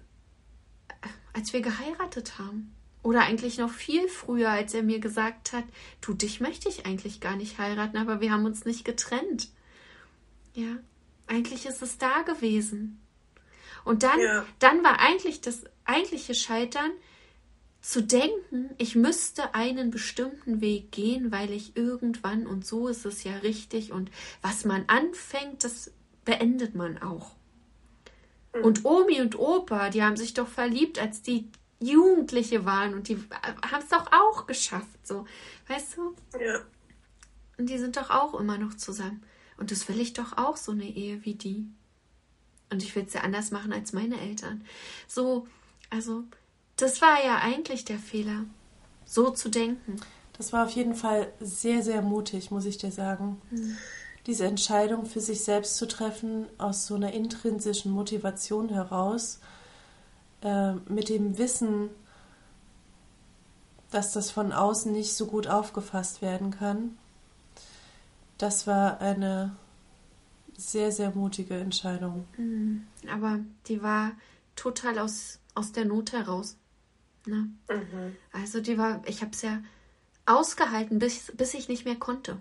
[1.34, 2.74] als wir geheiratet haben.
[3.02, 5.66] Oder eigentlich noch viel früher, als er mir gesagt hat,
[6.00, 9.50] du, dich möchte ich eigentlich gar nicht heiraten, aber wir haben uns nicht getrennt.
[10.54, 10.78] Ja,
[11.28, 13.02] eigentlich ist es da gewesen.
[13.86, 14.46] Und dann, Ja.
[14.60, 16.92] dann war eigentlich das eigentliche Scheitern,
[17.82, 23.26] zu denken, ich müsste einen bestimmten Weg gehen, weil ich irgendwann, und so ist es
[23.26, 24.10] ja richtig, und
[24.42, 25.92] was man anfängt, das
[26.24, 27.36] beendet man auch.
[28.54, 31.50] Und Omi und Opa, die haben sich doch verliebt, als die
[31.82, 35.26] Jugendliche waren und die haben es doch auch geschafft, so.
[35.68, 36.16] Weißt du?
[36.40, 36.62] Ja.
[37.58, 39.24] Und die sind doch auch immer noch zusammen.
[39.64, 41.66] Und das will ich doch auch, so eine Ehe wie die.
[42.70, 44.66] Und ich will es ja anders machen als meine Eltern.
[45.08, 45.48] So,
[45.90, 46.26] also,
[46.76, 48.44] das war ja eigentlich der Fehler,
[49.06, 50.02] so zu denken.
[50.34, 53.42] Das war auf jeden Fall sehr, sehr mutig, muss ich dir sagen.
[54.26, 59.40] Diese Entscheidung für sich selbst zu treffen, aus so einer intrinsischen Motivation heraus,
[60.42, 61.90] äh, mit dem Wissen,
[63.92, 66.98] dass das von außen nicht so gut aufgefasst werden kann.
[68.44, 69.56] Das war eine
[70.58, 72.28] sehr, sehr mutige Entscheidung.
[73.10, 74.12] Aber die war
[74.58, 76.58] total aus, aus der Not heraus.
[77.26, 77.48] Ne?
[77.70, 78.18] Mhm.
[78.34, 79.64] Also die war, ich habe es ja
[80.26, 82.38] ausgehalten, bis, bis ich nicht mehr konnte.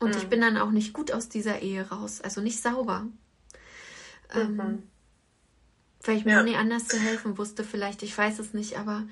[0.00, 0.16] Und Mhm.
[0.16, 3.06] ich bin dann auch nicht gut aus dieser Ehe raus, also nicht sauber.
[4.34, 4.82] Ähm,
[6.02, 6.34] weil ich mir Mhm.
[6.34, 6.40] Ja.
[6.40, 9.04] auch nie anders zu helfen wusste, vielleicht, ich weiß es nicht, aber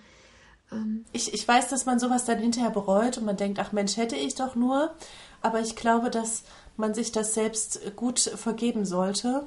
[0.73, 3.97] ähm, Ich, ich weiß, dass man sowas dann hinterher bereut und man denkt, ach Mensch,
[3.97, 4.95] hätte ich doch nur.
[5.43, 6.45] Aber ich glaube, dass
[6.77, 9.47] man sich das selbst gut vergeben sollte.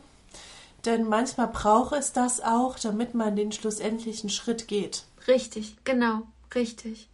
[0.85, 5.05] Denn manchmal braucht es das auch, damit man den schlussendlichen Schritt geht.
[5.27, 6.21] richtig, genau,
[6.55, 7.09] richtig.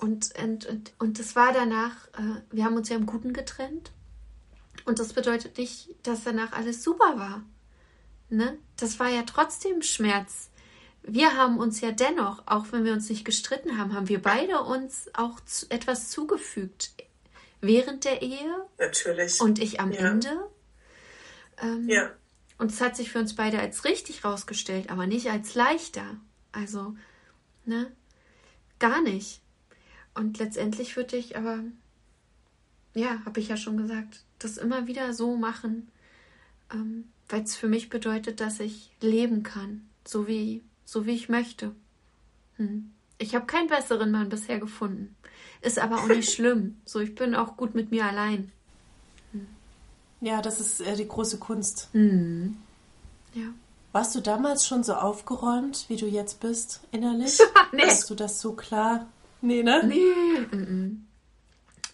[0.00, 3.92] Und, und, und, und das war danach, äh, wir haben uns ja im Guten getrennt.
[4.84, 7.42] Und das bedeutet nicht, dass danach alles super war.
[8.28, 8.58] Ne?
[8.76, 10.50] Das war ja trotzdem Schmerz.
[11.06, 14.60] Wir haben uns ja dennoch, auch wenn wir uns nicht gestritten haben, haben wir beide
[14.62, 16.92] uns auch zu, etwas zugefügt
[17.60, 19.40] während der Ehe Natürlich.
[19.40, 20.10] und ich am Ja.
[20.10, 20.50] Ende.
[21.62, 22.10] Ähm, ja.
[22.56, 26.16] Und es hat sich für uns beide als richtig rausgestellt, aber nicht als leichter.
[26.52, 26.96] Also,
[27.64, 27.92] ne?
[28.78, 29.40] Gar nicht.
[30.14, 31.60] Und letztendlich würde ich aber,
[32.94, 35.90] ja, habe ich ja schon gesagt, das immer wieder so machen,
[36.72, 41.28] ähm, weil es für mich bedeutet, dass ich leben kann, so wie, so wie ich
[41.28, 41.72] möchte.
[42.56, 42.90] Hm.
[43.18, 45.14] Ich habe keinen besseren Mann bisher gefunden.
[45.60, 46.80] Ist aber auch nicht schlimm.
[46.84, 48.52] So, ich bin auch gut mit mir allein.
[49.32, 49.46] Hm.
[50.20, 51.88] Ja, das ist äh, die große Kunst.
[51.92, 52.56] Hm.
[53.34, 53.46] Ja.
[53.92, 57.38] Warst du damals schon so aufgeräumt, wie du jetzt bist, innerlich?
[57.72, 57.82] nee.
[57.86, 59.06] Hast du das so klar?
[59.40, 59.84] Nee, ne?
[59.86, 60.96] Nee.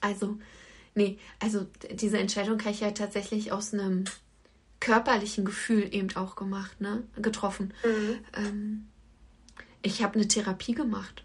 [0.01, 0.39] Also,
[0.95, 4.05] nee, also diese Entscheidung habe ich ja tatsächlich aus einem
[4.81, 7.05] körperlichen Gefühl eben auch gemacht, ne?
[7.17, 7.73] Getroffen.
[7.85, 8.19] Mhm.
[8.35, 8.89] Ähm,
[9.83, 11.25] ich habe eine Therapie gemacht.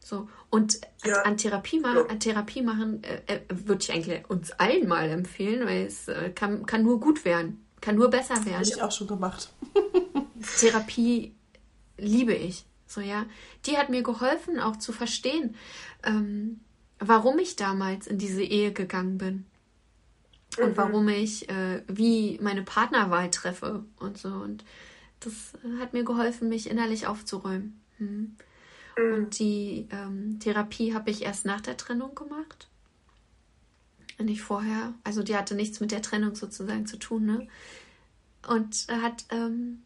[0.00, 0.28] So.
[0.50, 1.22] Und ja.
[1.22, 2.06] an, Therapie ma ja.
[2.06, 6.30] an Therapie machen äh, äh, würde ich eigentlich uns allen mal empfehlen, weil es äh,
[6.30, 8.54] kann, kann nur gut werden, kann nur besser werden.
[8.54, 9.50] Habe ich auch schon gemacht.
[10.58, 11.34] Therapie
[11.96, 12.64] liebe ich.
[12.86, 13.24] So, ja.
[13.66, 15.54] Die hat mir geholfen, auch zu verstehen,
[16.02, 16.60] ähm,
[16.98, 19.46] warum ich damals in diese Ehe gegangen bin.
[20.58, 20.76] Und mhm.
[20.76, 24.28] warum ich, äh, wie meine Partnerwahl treffe und so.
[24.28, 24.64] Und
[25.20, 27.80] das hat mir geholfen, mich innerlich aufzuräumen.
[27.98, 28.36] Mhm.
[28.96, 29.14] Mhm.
[29.14, 32.68] Und die ähm, Therapie habe ich erst nach der Trennung gemacht.
[34.18, 34.94] Nicht vorher.
[35.02, 37.48] Also die hatte nichts mit der Trennung sozusagen zu tun, ne?
[38.46, 39.82] Und hat, ähm,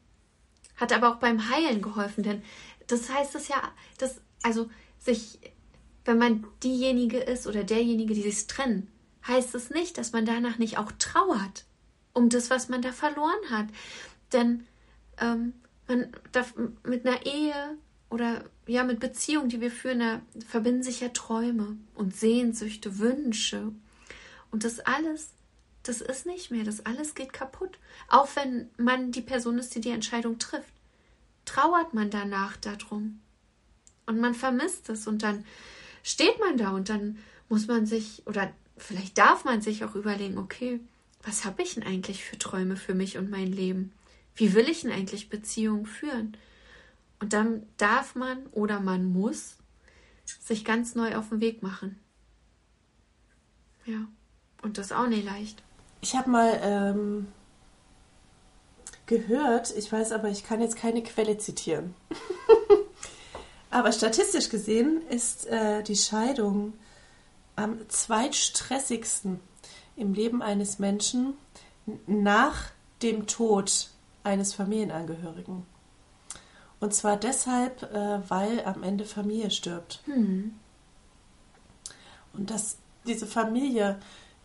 [0.76, 2.42] hat aber auch beim Heilen geholfen, denn
[2.86, 3.62] das heißt es ja,
[3.98, 5.38] dass, also sich,
[6.04, 8.88] wenn man diejenige ist oder derjenige, die sich trennen,
[9.26, 11.64] heißt es nicht, dass man danach nicht auch trauert
[12.16, 13.66] um das, was man da verloren hat.
[14.32, 14.66] Denn
[15.18, 15.52] ähm,
[15.86, 17.76] man darf mit einer Ehe
[18.08, 23.70] oder ja mit Beziehungen, die wir führen, da verbinden sich ja Träume und Sehnsüchte, Wünsche.
[24.50, 25.30] Und das alles,
[25.82, 27.78] das ist nicht mehr, das alles geht kaputt.
[28.08, 30.72] Auch wenn man die Person ist, die die Entscheidung trifft,
[31.44, 33.20] trauert man danach darum.
[34.06, 35.44] Und man vermisst es und dann
[36.02, 40.38] steht man da und dann muss man sich oder vielleicht darf man sich auch überlegen,
[40.38, 40.80] okay,
[41.22, 43.92] was habe ich denn eigentlich für Träume für mich und mein Leben?
[44.34, 46.36] Wie will ich denn eigentlich Beziehungen führen?
[47.20, 49.56] Und dann darf man oder man muss
[50.24, 51.98] sich ganz neu auf den Weg machen.
[53.86, 54.06] Ja,
[54.62, 55.62] und das auch nicht leicht.
[56.00, 57.28] Ich habe mal ähm,
[59.06, 61.94] gehört, ich weiß aber, ich kann jetzt keine Quelle zitieren.
[63.70, 66.74] aber statistisch gesehen ist äh, die Scheidung
[67.56, 69.40] am zweitstressigsten
[69.96, 71.34] im Leben eines Menschen
[72.06, 72.70] nach
[73.02, 73.90] dem Tod
[74.22, 75.66] eines Familienangehörigen.
[76.78, 80.02] Und zwar deshalb, äh, weil am Ende Familie stirbt.
[80.04, 80.54] Hm.
[82.34, 83.98] Und dass diese Familie,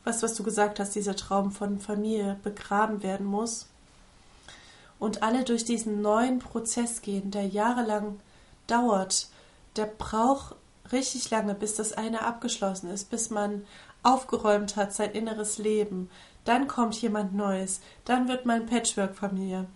[0.04, 3.67] was, was du gesagt hast, dieser Traum von Familie begraben werden muss.
[4.97, 8.19] Und alle durch diesen neuen Prozess gehen, der jahrelang
[8.67, 9.28] dauert.
[9.76, 10.56] Der braucht
[10.91, 13.65] richtig lange, bis das eine abgeschlossen ist, bis man
[14.04, 16.10] aufgeräumt hat, sein inneres Leben.
[16.45, 17.82] Dann kommt jemand Neues.
[18.06, 19.67] Dann wird man Patchwork-Familie.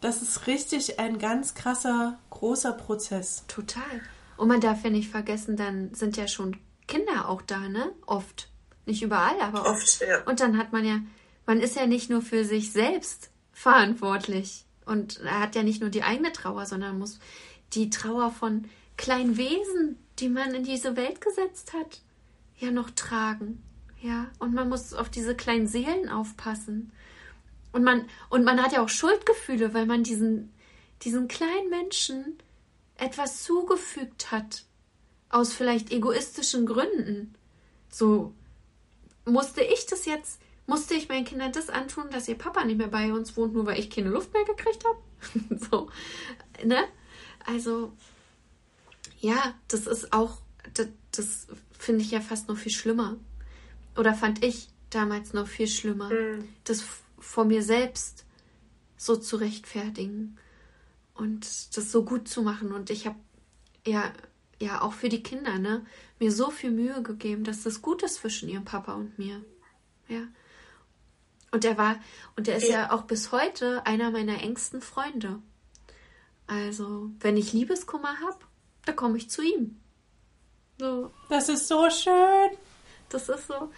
[0.00, 3.44] Das ist richtig ein ganz krasser, großer Prozess.
[3.48, 3.82] Total.
[4.36, 7.90] Und man darf ja nicht vergessen, dann sind ja schon Kinder auch da, ne?
[8.06, 8.48] Oft.
[8.86, 9.82] Nicht überall, aber oft.
[9.82, 10.22] oft ja.
[10.24, 10.98] Und dann hat man ja,
[11.46, 14.66] man ist ja nicht nur für sich selbst verantwortlich.
[14.84, 17.18] Und er hat ja nicht nur die eigene Trauer, sondern muss
[17.72, 22.00] die Trauer von kleinen Wesen, die man in diese Welt gesetzt hat,
[22.58, 23.62] ja noch tragen.
[24.00, 26.92] Ja, und man muss auf diese kleinen Seelen aufpassen.
[27.72, 30.52] Und man, und man hat ja auch Schuldgefühle, weil man diesen,
[31.02, 32.38] diesen kleinen Menschen
[32.96, 34.64] etwas zugefügt hat.
[35.30, 37.34] Aus vielleicht egoistischen Gründen.
[37.88, 38.32] So,
[39.24, 42.88] musste ich das jetzt, musste ich meinen Kindern das antun, dass ihr Papa nicht mehr
[42.88, 45.58] bei uns wohnt, nur weil ich keine Luft mehr gekriegt habe?
[45.70, 45.88] so,
[46.64, 46.84] ne?
[47.46, 47.92] Also,
[49.24, 50.36] ja, das ist auch,
[50.74, 51.46] das, das
[51.78, 53.16] finde ich ja fast noch viel schlimmer.
[53.96, 56.10] Oder fand ich damals noch viel schlimmer.
[56.10, 56.46] Mhm.
[56.64, 56.84] Das
[57.18, 58.26] vor mir selbst
[58.98, 60.36] so zu rechtfertigen
[61.14, 62.70] und das so gut zu machen.
[62.70, 63.16] Und ich habe
[63.86, 64.12] ja,
[64.60, 65.86] ja auch für die Kinder, ne,
[66.18, 69.42] mir so viel Mühe gegeben, dass das gut ist zwischen ihrem Papa und mir.
[70.06, 70.22] Ja.
[71.50, 71.96] Und er war,
[72.36, 75.40] und er ist ja auch bis heute einer meiner engsten Freunde.
[76.46, 78.44] Also, wenn ich Liebeskummer habe,
[78.86, 79.80] da komme ich zu ihm.
[80.78, 81.10] So.
[81.28, 82.50] Das ist so schön.
[83.08, 83.70] Das ist so.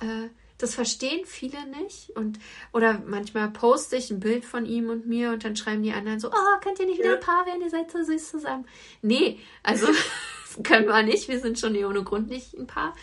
[0.00, 2.10] Äh, das verstehen viele nicht.
[2.10, 2.38] Und,
[2.72, 6.20] oder manchmal poste ich ein Bild von ihm und mir und dann schreiben die anderen
[6.20, 8.66] so, oh, könnt ihr nicht wieder ein Paar werden, ihr seid so süß zusammen.
[9.00, 9.88] Nee, also
[10.62, 11.28] können wir nicht.
[11.28, 12.94] Wir sind schon ohne Grund nicht ein Paar.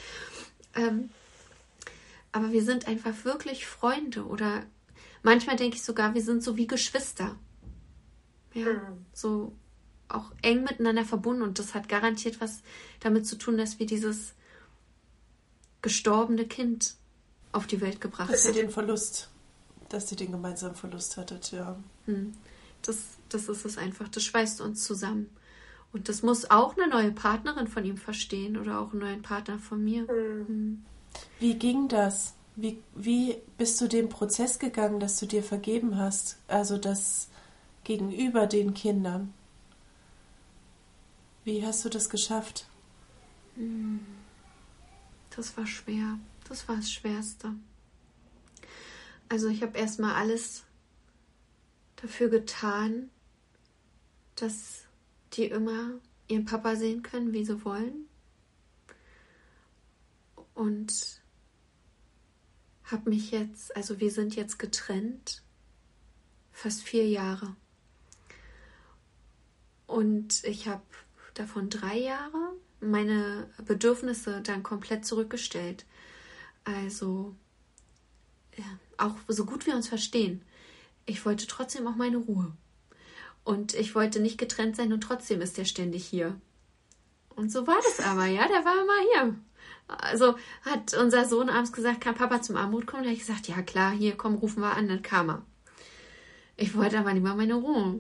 [0.76, 1.10] Ähm,
[2.32, 4.64] aber wir sind einfach wirklich Freunde oder
[5.24, 7.36] manchmal denke ich sogar, wir sind so wie Geschwister.
[8.54, 9.06] Ja, Mhm.
[9.14, 9.54] so
[10.10, 12.62] auch eng miteinander verbunden und das hat garantiert was
[13.00, 14.34] damit zu tun, dass wir dieses
[15.82, 16.96] gestorbene Kind
[17.52, 18.60] auf die Welt gebracht Dass ihr haben.
[18.60, 19.30] den Verlust,
[19.90, 21.78] dass ihr den gemeinsamen Verlust hattet, ja.
[22.06, 22.34] Hm.
[22.82, 22.98] Das,
[23.30, 24.08] das ist es einfach.
[24.08, 25.30] Das schweißt uns zusammen.
[25.92, 29.58] Und das muss auch eine neue Partnerin von ihm verstehen oder auch einen neuen Partner
[29.58, 30.08] von mir.
[30.08, 30.84] Hm.
[31.40, 32.36] Wie ging das?
[32.56, 36.38] Wie, wie bist du den Prozess gegangen, dass du dir vergeben hast?
[36.48, 37.30] Also das
[37.84, 39.34] gegenüber den Kindern.
[41.50, 42.68] Wie hast du das geschafft?
[45.36, 46.20] Das war schwer.
[46.48, 47.56] Das war das Schwerste.
[49.30, 50.64] Also ich habe erstmal alles
[51.96, 53.10] dafür getan,
[54.36, 54.84] dass
[55.34, 55.94] die immer
[56.28, 58.06] ihren Papa sehen können, wie sie wollen.
[60.54, 61.20] Und
[62.84, 65.42] habe mich jetzt, also wir sind jetzt getrennt,
[66.52, 67.56] fast vier Jahre.
[69.88, 70.84] Und ich habe
[71.40, 75.86] davon drei Jahre meine Bedürfnisse dann komplett zurückgestellt.
[76.64, 77.36] Also
[78.58, 78.66] ja,
[78.98, 80.42] auch so gut wir uns verstehen.
[81.06, 82.52] Ich wollte trotzdem auch meine Ruhe.
[83.44, 86.40] Und ich wollte nicht getrennt sein und trotzdem ist er ständig hier.
[87.36, 89.36] Und so war das aber, ja, der war immer hier.
[89.88, 93.04] Also hat unser Sohn abends gesagt, kann Papa zum Armut kommen?
[93.04, 95.46] Da habe ich gesagt, ja klar, hier, komm, rufen wir an, dann kam er.
[96.58, 98.00] Ich wollte aber lieber meine Ruhe.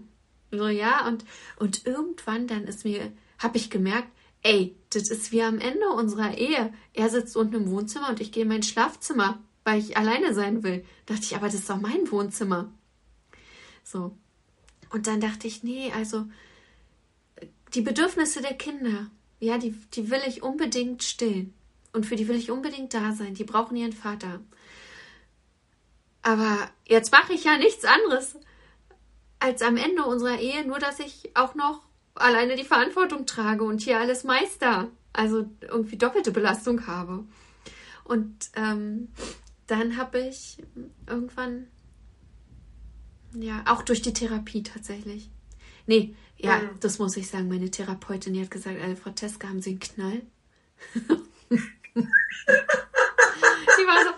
[0.51, 1.25] So, ja, und,
[1.57, 4.09] und irgendwann dann ist mir, habe ich gemerkt,
[4.43, 6.73] ey, das ist wie am Ende unserer Ehe.
[6.93, 10.63] Er sitzt unten im Wohnzimmer und ich gehe in mein Schlafzimmer, weil ich alleine sein
[10.63, 10.85] will.
[11.05, 12.71] Da dachte ich, aber das ist doch mein Wohnzimmer.
[13.83, 14.15] So.
[14.91, 16.25] Und dann dachte ich, nee, also
[17.73, 21.53] die Bedürfnisse der Kinder, ja, die, die will ich unbedingt stillen.
[21.93, 23.33] Und für die will ich unbedingt da sein.
[23.33, 24.41] Die brauchen ihren Vater.
[26.21, 28.35] Aber jetzt mache ich ja nichts anderes
[29.39, 33.81] als am Ende unserer Ehe, nur dass ich auch noch alleine die Verantwortung trage und
[33.81, 34.89] hier alles meister.
[35.13, 37.23] Also irgendwie doppelte Belastung habe.
[38.03, 39.09] Und ähm,
[39.67, 40.57] dann habe ich
[41.07, 41.67] irgendwann,
[43.33, 45.29] ja, auch durch die Therapie tatsächlich.
[45.87, 46.79] Nee, ja, Mhm.
[46.79, 47.47] das muss ich sagen.
[47.49, 50.21] Meine Therapeutin, die hat gesagt, äh, Frau Teske, haben Sie einen Knall?
[51.95, 54.11] die war so.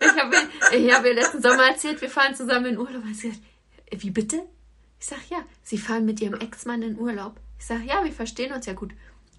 [0.00, 0.36] Ich habe
[0.76, 3.04] ich hab ihr letzten Sommer erzählt, wir fahren zusammen in Urlaub.
[3.04, 3.42] Und sie sagt,
[3.90, 4.42] wie bitte?
[5.04, 7.38] Ich sag ja, Sie fahren mit Ihrem Ex-Mann in Urlaub.
[7.58, 8.94] Ich sag ja, wir verstehen uns ja gut.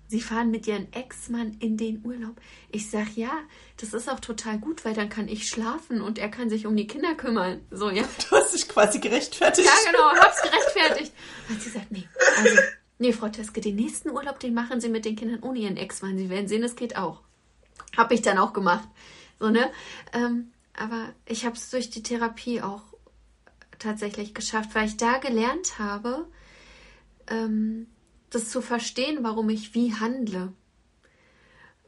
[0.08, 2.36] Sie fahren mit Ihrem Ex-Mann in den Urlaub.
[2.72, 3.32] Ich sag ja,
[3.78, 6.76] das ist auch total gut, weil dann kann ich schlafen und er kann sich um
[6.76, 7.62] die Kinder kümmern.
[7.72, 8.04] So, ja.
[8.30, 9.68] Du hast dich quasi gerechtfertigt.
[9.68, 11.12] Ja, genau, hab's gerechtfertigt.
[11.50, 12.62] Hat sie gesagt, nee, also,
[13.00, 16.16] nee, Frau Teske, den nächsten Urlaub, den machen Sie mit den Kindern ohne Ihren Ex-Mann.
[16.20, 17.22] Sie werden sehen, es geht auch.
[17.98, 18.88] Hab ich dann auch gemacht.
[19.40, 19.72] So, ne?
[20.14, 22.84] Ähm, aber ich habe es durch die Therapie auch
[23.80, 26.28] tatsächlich geschafft, weil ich da gelernt habe,
[27.28, 27.88] ähm,
[28.30, 30.54] das zu verstehen, warum ich wie handle.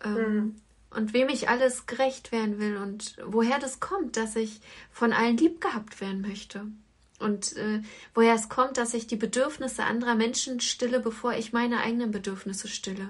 [0.03, 5.11] Ähm, Und wem ich alles gerecht werden will und woher das kommt, dass ich von
[5.11, 6.65] allen lieb gehabt werden möchte.
[7.19, 7.81] Und äh,
[8.13, 12.67] woher es kommt, dass ich die Bedürfnisse anderer Menschen stille, bevor ich meine eigenen Bedürfnisse
[12.67, 13.09] stille.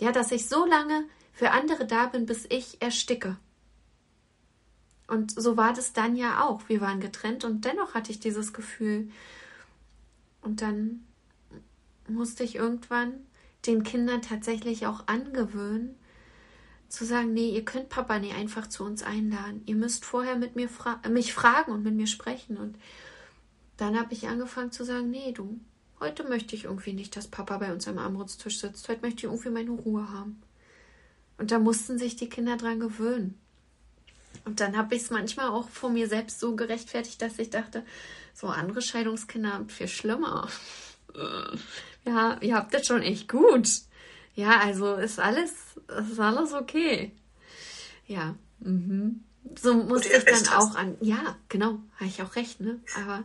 [0.00, 3.36] Ja, dass ich so lange für andere da bin, bis ich ersticke.
[5.06, 6.68] Und so war das dann ja auch.
[6.68, 9.08] Wir waren getrennt und dennoch hatte ich dieses Gefühl.
[10.42, 11.04] Und dann
[12.08, 13.14] musste ich irgendwann
[13.66, 15.96] den Kindern tatsächlich auch angewöhnen,
[16.88, 19.62] zu sagen, nee, ihr könnt Papa nie einfach zu uns einladen.
[19.66, 22.56] Ihr müsst vorher mit mir fra mich fragen und mit mir sprechen.
[22.56, 22.76] Und
[23.76, 25.58] dann habe ich angefangen zu sagen, nee, du,
[25.98, 28.88] heute möchte ich irgendwie nicht, dass Papa bei uns am Armutstisch sitzt.
[28.88, 30.40] Heute möchte ich irgendwie meine Ruhe haben.
[31.38, 33.38] Und da mussten sich die Kinder dran gewöhnen.
[34.44, 37.84] Und dann habe ich es manchmal auch vor mir selbst so gerechtfertigt, dass ich dachte,
[38.34, 40.48] so andere Scheidungskinder haben viel schlimmer.
[42.04, 43.68] Ja, ihr habt das schon echt gut.
[44.34, 45.52] Ja, also ist alles,
[46.10, 47.12] ist alles okay.
[48.06, 49.24] Ja, mhm.
[49.58, 50.96] so musste ihr ich dann auch an.
[51.00, 52.78] Ja, genau, habe ich auch recht, ne?
[52.96, 53.24] Aber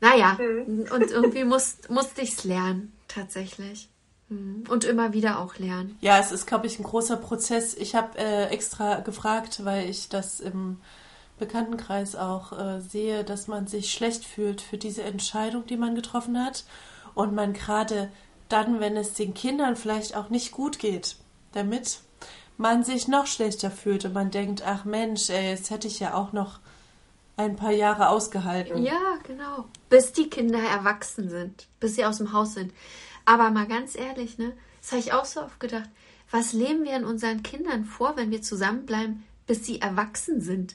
[0.00, 3.88] naja, und irgendwie muss, musste ich es lernen, tatsächlich.
[4.28, 4.64] Mhm.
[4.68, 5.96] Und immer wieder auch lernen.
[6.00, 7.74] Ja, es ist, glaube ich, ein großer Prozess.
[7.74, 10.78] Ich habe äh, extra gefragt, weil ich das im
[11.38, 16.42] Bekanntenkreis auch äh, sehe, dass man sich schlecht fühlt für diese Entscheidung, die man getroffen
[16.42, 16.64] hat.
[17.14, 18.10] Und man gerade
[18.48, 21.16] dann, wenn es den Kindern vielleicht auch nicht gut geht,
[21.52, 22.00] damit
[22.58, 26.14] man sich noch schlechter fühlt und man denkt, ach Mensch, ey, jetzt hätte ich ja
[26.14, 26.60] auch noch
[27.36, 28.82] ein paar Jahre ausgehalten.
[28.82, 29.66] Ja, genau.
[29.90, 32.72] Bis die Kinder erwachsen sind, bis sie aus dem Haus sind.
[33.26, 34.52] Aber mal ganz ehrlich, ne?
[34.80, 35.90] Das habe ich auch so oft gedacht.
[36.30, 40.74] Was leben wir in unseren Kindern vor, wenn wir zusammenbleiben, bis sie erwachsen sind?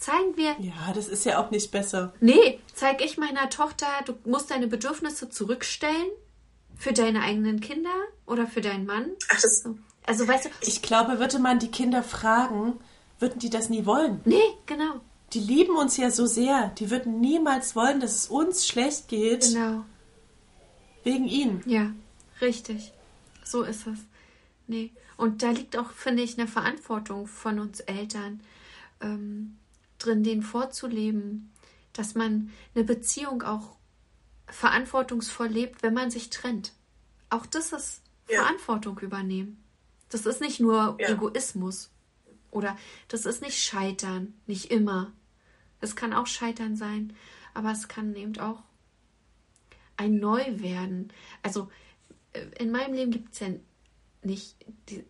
[0.00, 0.56] zeigen wir.
[0.60, 2.14] Ja, das ist ja auch nicht besser.
[2.20, 6.06] Nee, zeig ich meiner Tochter, du musst deine Bedürfnisse zurückstellen
[6.74, 7.90] für deine eigenen Kinder
[8.24, 9.10] oder für deinen Mann.
[9.30, 9.62] Ach, das,
[10.06, 12.80] Also weißt du, Ich glaube, würde man die Kinder fragen,
[13.18, 14.22] würden die das nie wollen.
[14.24, 15.00] nee, genau,
[15.34, 16.68] Die lieben uns ja so sehr.
[16.78, 19.84] Die würden niemals wollen, dass es uns schlecht geht genau.
[21.04, 21.62] Wegen ihnen.
[21.66, 21.92] Ja,
[22.40, 22.92] richtig.
[23.44, 23.98] So ist es.
[24.66, 24.92] Nee.
[25.16, 28.40] Und da liegt auch, finde ich, eine Verantwortung von uns Eltern
[29.00, 29.58] ähm,
[29.98, 31.50] drin, denen vorzuleben,
[31.92, 33.76] dass man eine Beziehung auch
[34.48, 36.72] verantwortungsvoll lebt, wenn man sich trennt.
[37.28, 38.42] Auch das ist Ja.
[38.42, 39.62] Verantwortung übernehmen.
[40.08, 41.08] Das ist nicht nur Ja.
[41.10, 41.90] Egoismus
[42.50, 42.76] oder
[43.08, 45.12] das ist nicht Scheitern, nicht immer.
[45.80, 47.14] Es kann auch Scheitern sein,
[47.54, 48.62] aber es kann eben auch
[50.00, 51.12] ein Neuwerden.
[51.42, 51.70] Also
[52.32, 53.48] äh, in meinem Leben gibt es ja
[54.22, 54.56] nicht,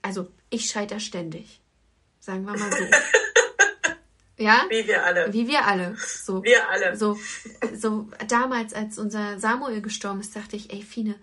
[0.03, 1.61] also ich scheiter ständig,
[2.18, 2.84] sagen wir mal so.
[4.36, 5.32] ja, wie wir alle.
[5.32, 5.97] wie wir alle.
[5.97, 6.43] So.
[6.43, 6.97] Wir alle.
[6.97, 7.18] So,
[7.74, 11.14] so damals, als unser Samuel gestorben ist, dachte ich, ey Fine,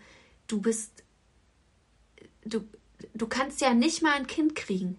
[0.47, 1.03] du bist,
[2.45, 2.67] du,
[3.13, 4.97] du kannst ja nicht mal ein Kind kriegen.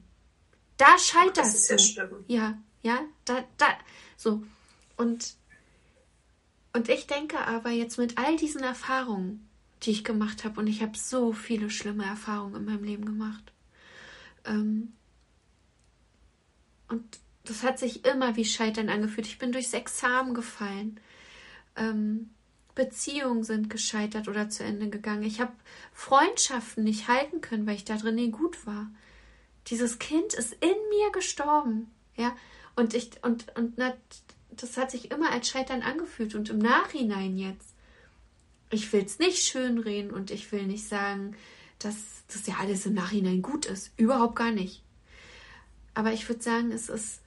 [0.77, 1.83] Da scheiterst Das ist ja du.
[1.83, 2.25] schlimm.
[2.29, 3.67] Ja, ja, da, da,
[4.17, 4.43] so.
[4.97, 5.35] Und,
[6.73, 9.49] und ich denke aber jetzt mit all diesen Erfahrungen,
[9.83, 13.53] die ich gemacht habe, und ich habe so viele schlimme Erfahrungen in meinem Leben gemacht.
[14.45, 14.93] Ähm,
[16.89, 17.05] und
[17.45, 19.27] das hat sich immer wie Scheitern angefühlt.
[19.27, 21.01] Ich bin durchs Examen gefallen.
[21.77, 22.31] Ähm,
[22.75, 25.23] Beziehungen sind gescheitert oder zu Ende gegangen.
[25.23, 25.53] Ich habe
[25.93, 28.91] Freundschaften nicht halten können, weil ich da drin nie gut war.
[29.67, 31.91] Dieses Kind ist in mir gestorben.
[32.17, 32.37] Ja,
[32.77, 33.79] und ich, und, und
[34.63, 36.35] das hat sich immer als Scheitern angefühlt.
[36.35, 37.75] Und im Nachhinein jetzt,
[38.71, 41.37] ich will es nicht schönreden und ich will nicht sagen,
[41.79, 41.97] dass
[42.29, 43.93] das ja alles im Nachhinein gut ist.
[43.97, 44.83] Überhaupt gar nicht.
[45.95, 47.21] Aber ich würde sagen, es ist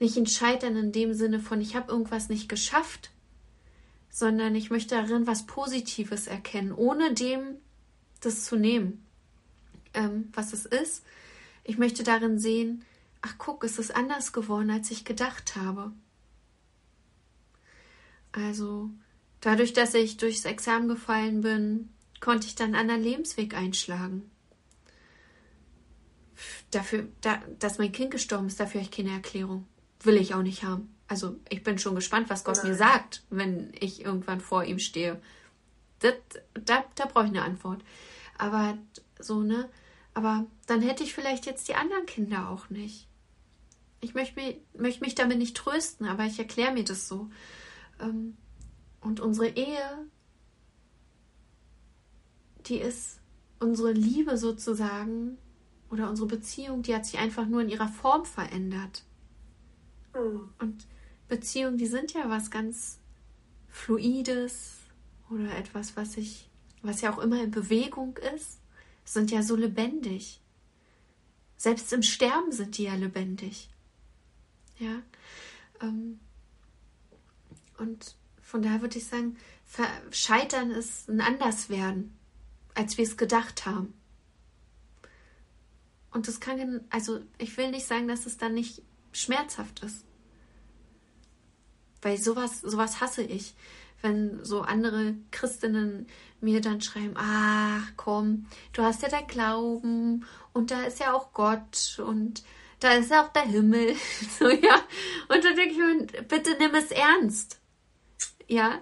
[0.00, 3.10] nicht ein Scheitern in dem Sinne von, ich habe irgendwas nicht geschafft,
[4.10, 7.56] sondern ich möchte darin was Positives erkennen, ohne dem
[8.20, 9.04] das zu nehmen,
[9.92, 11.04] ähm, was es ist.
[11.62, 12.84] Ich möchte darin sehen,
[13.22, 15.92] ach guck, es ist anders geworden, als ich gedacht habe.
[18.34, 18.90] Also
[19.40, 24.30] dadurch, dass ich durchs Examen gefallen bin, konnte ich dann einen anderen Lebensweg einschlagen.
[26.70, 29.66] Dafür, da, dass mein Kind gestorben ist, dafür habe ich keine Erklärung.
[30.02, 30.92] Will ich auch nicht haben.
[31.06, 32.78] Also ich bin schon gespannt, was Gott mir Nein.
[32.78, 35.22] sagt, wenn ich irgendwann vor ihm stehe.
[36.00, 36.14] Das,
[36.54, 37.84] da da brauche ich eine Antwort.
[38.36, 38.76] Aber
[39.20, 39.70] so, ne?
[40.12, 43.06] Aber dann hätte ich vielleicht jetzt die anderen Kinder auch nicht.
[44.00, 47.30] Ich möchte mich, möchte mich damit nicht trösten, aber ich erkläre mir das so.
[48.00, 48.36] Ähm,
[49.00, 50.06] und unsere Ehe,
[52.66, 53.20] die ist
[53.60, 55.38] unsere Liebe sozusagen
[55.90, 59.04] oder unsere Beziehung, die hat sich einfach nur in ihrer Form verändert.
[60.12, 60.48] Hm.
[60.58, 60.86] Und
[61.28, 62.98] Beziehungen, die sind ja was ganz
[63.68, 64.78] Fluides
[65.30, 66.48] oder etwas, was ich,
[66.82, 68.60] was ja auch immer in Bewegung ist,
[69.04, 70.40] sind ja so lebendig.
[71.56, 73.68] Selbst im Sterben sind die ja lebendig.
[74.78, 75.02] Ja.
[75.80, 76.20] Ähm,
[77.78, 79.36] und von daher würde ich sagen,
[80.10, 82.16] Scheitern ist ein Anderswerden,
[82.74, 83.94] als wir es gedacht haben.
[86.12, 90.04] Und das kann, also ich will nicht sagen, dass es dann nicht schmerzhaft ist.
[92.02, 93.54] Weil sowas, sowas hasse ich.
[94.00, 96.06] Wenn so andere Christinnen
[96.40, 101.32] mir dann schreiben, ach komm, du hast ja dein Glauben und da ist ja auch
[101.32, 102.44] Gott und
[102.80, 103.96] da ist ja auch der Himmel.
[104.38, 104.82] So, ja.
[105.28, 107.60] Und dann denke ich mir, bitte nimm es ernst.
[108.48, 108.80] Ja.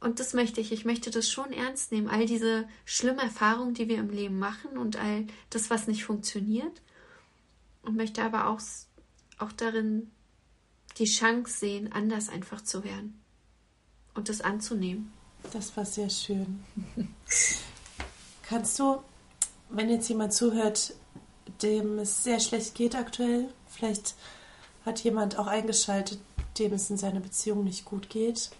[0.00, 0.70] Und das möchte ich.
[0.72, 2.08] Ich möchte das schon ernst nehmen.
[2.08, 6.82] All diese schlimmen Erfahrungen, die wir im Leben machen und all das, was nicht funktioniert.
[7.82, 8.60] Und möchte aber auch,
[9.38, 10.10] auch darin
[10.98, 13.20] die Chance sehen, anders einfach zu werden.
[14.14, 15.12] Und das anzunehmen.
[15.52, 16.64] Das war sehr schön.
[18.42, 19.02] Kannst du,
[19.70, 20.94] wenn jetzt jemand zuhört,
[21.62, 24.14] dem es sehr schlecht geht aktuell, vielleicht
[24.84, 26.20] hat jemand auch eingeschaltet,
[26.58, 28.50] dem es in seiner Beziehung nicht gut geht,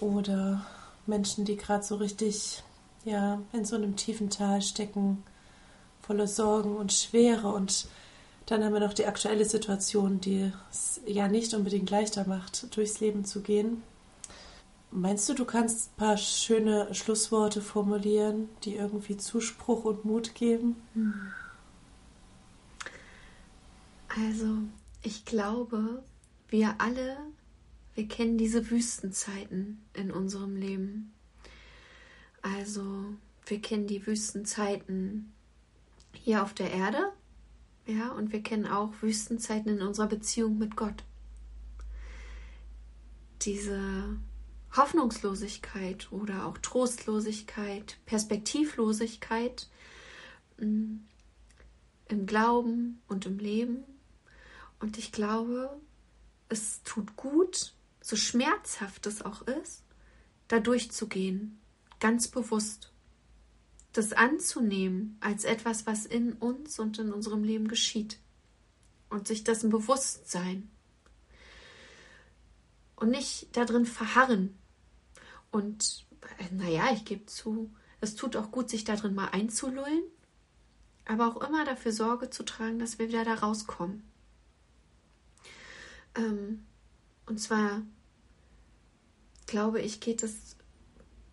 [0.00, 0.66] oder
[1.06, 2.62] Menschen, die gerade so richtig
[3.04, 5.22] ja in so einem tiefen Tal stecken,
[6.02, 7.88] voller Sorgen und Schwere und
[8.46, 13.00] dann haben wir noch die aktuelle Situation, die es ja nicht unbedingt leichter macht, durchs
[13.00, 13.82] Leben zu gehen.
[14.92, 20.76] Meinst du, du kannst ein paar schöne Schlussworte formulieren, die irgendwie Zuspruch und Mut geben?
[24.08, 24.46] Also,
[25.02, 26.02] ich glaube,
[26.48, 27.16] wir alle,
[27.94, 31.12] wir kennen diese Wüstenzeiten in unserem Leben.
[32.42, 33.14] Also,
[33.46, 35.32] wir kennen die Wüstenzeiten
[36.12, 37.12] hier auf der Erde,
[37.86, 41.04] Ja, und wir kennen auch Wüstenzeiten in unserer Beziehung mit Gott.
[43.42, 44.18] Diese
[44.76, 49.68] Hoffnungslosigkeit oder auch Trostlosigkeit, Perspektivlosigkeit
[50.58, 50.96] mm,
[52.08, 53.84] im Glauben und im Leben.
[54.78, 55.80] Und ich glaube,
[56.48, 59.82] es tut gut, so schmerzhaft es auch ist,
[60.48, 61.60] da durchzugehen,
[61.98, 62.92] ganz bewusst.
[63.92, 68.18] Das anzunehmen als etwas, was in uns und in unserem Leben geschieht.
[69.08, 70.70] Und sich dessen bewusst sein.
[72.96, 74.58] Und nicht darin verharren.
[75.50, 76.06] Und
[76.38, 80.02] äh, naja, ich gebe zu, es tut auch gut, sich darin mal einzulullen,
[81.06, 84.02] aber auch immer dafür Sorge zu tragen, dass wir wieder da rauskommen.
[86.16, 86.66] Ähm,
[87.26, 87.82] und zwar,
[89.46, 90.56] glaube ich, geht es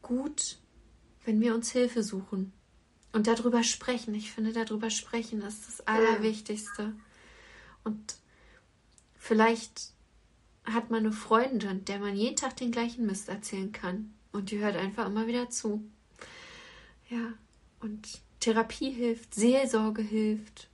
[0.02, 0.58] gut,
[1.26, 2.52] wenn wir uns Hilfe suchen
[3.14, 4.14] und darüber sprechen.
[4.14, 6.94] Ich finde, darüber sprechen ist das Allerwichtigste.
[7.84, 8.16] Und
[9.16, 9.94] vielleicht
[10.66, 14.14] hat man eine Freundin, der man jeden Tag den gleichen Mist erzählen kann.
[14.32, 15.84] Und die hört einfach immer wieder zu.
[17.10, 17.34] Ja,
[17.80, 20.70] und Therapie hilft, Seelsorge hilft.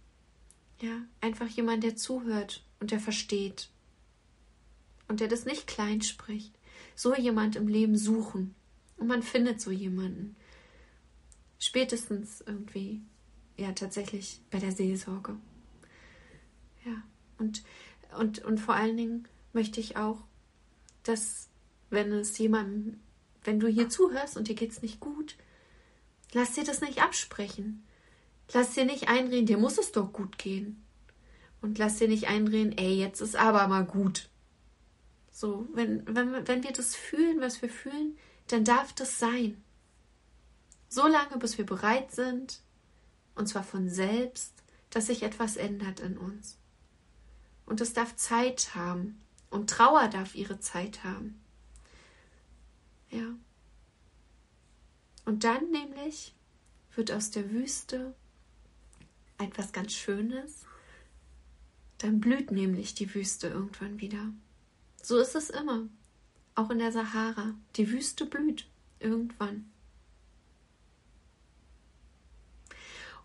[0.82, 3.70] Ja, einfach jemand, der zuhört und der versteht.
[5.10, 6.54] Und der das nicht klein spricht.
[6.96, 8.56] So jemand im Leben suchen.
[8.96, 10.38] Und man findet so jemanden.
[11.58, 13.02] Spätestens irgendwie,
[13.58, 15.36] ja, tatsächlich bei der Seelsorge.
[16.86, 17.04] Ja,
[17.38, 17.64] und,
[18.18, 20.20] und, und vor allen Dingen möchte ich auch,
[21.04, 21.50] dass,
[21.90, 23.00] wenn es jemandem,
[23.44, 25.36] wenn du hier zuhörst und dir geht's nicht gut,
[26.34, 27.84] lass dir das nicht absprechen.
[28.54, 30.84] Lass dir nicht einreden, dir muss es doch gut gehen.
[31.62, 34.30] Und lass dir nicht einreden, ey, jetzt ist aber mal gut.
[35.40, 38.18] So, wenn, wenn, wenn wir das fühlen, was wir fühlen,
[38.48, 39.64] dann darf das sein.
[40.90, 42.60] So lange, bis wir bereit sind,
[43.36, 44.52] und zwar von selbst,
[44.90, 46.58] dass sich etwas ändert in uns.
[47.66, 49.22] Und es darf Zeit haben.
[49.50, 51.42] Und Trauer darf ihre Zeit haben.
[53.10, 53.34] Ja.
[55.24, 56.36] Und dann nämlich
[56.96, 58.14] wird aus der Wüste
[59.38, 60.66] etwas ganz Schönes.
[62.00, 64.34] Dann blüht nämlich die Wüste irgendwann wieder.
[65.02, 65.88] So ist es immer.
[66.56, 67.54] Auch in der Sahara.
[67.76, 68.68] Die Wüste blüht
[69.00, 69.70] irgendwann.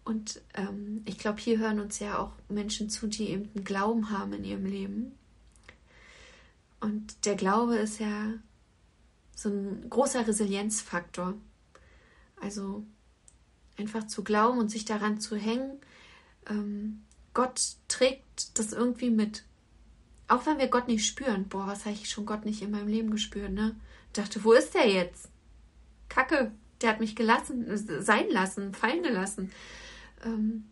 [0.04, 4.10] Und ähm, ich glaube, hier hören uns ja auch Menschen zu, die eben einen Glauben
[4.10, 5.12] haben in ihrem Leben.
[6.80, 8.34] Und der Glaube ist ja
[9.34, 11.34] so ein großer Resilienzfaktor.
[12.40, 12.84] Also
[13.78, 15.80] einfach zu glauben und sich daran zu hängen.
[16.46, 17.02] Ähm,
[17.32, 19.44] Gott trägt das irgendwie mit.
[20.26, 21.48] Auch wenn wir Gott nicht spüren.
[21.48, 23.76] Boah, was habe ich schon Gott nicht in meinem Leben gespürt, ne?
[24.12, 25.28] dachte, wo ist der jetzt?
[26.08, 27.66] Kacke, der hat mich gelassen,
[28.02, 29.50] sein lassen, fallen gelassen.
[30.24, 30.64] Ähm,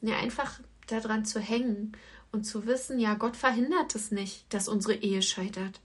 [0.00, 1.92] ja, einfach daran zu hängen
[2.32, 5.80] und zu wissen, ja, Gott verhindert es nicht, dass unsere Ehe scheitert.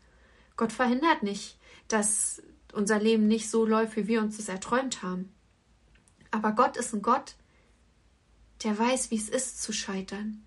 [0.58, 2.42] Gott verhindert nicht, dass
[2.74, 5.32] unser Leben nicht so läuft, wie wir uns das erträumt haben.
[6.32, 7.36] Aber Gott ist ein Gott,
[8.64, 10.44] der weiß, wie es ist zu scheitern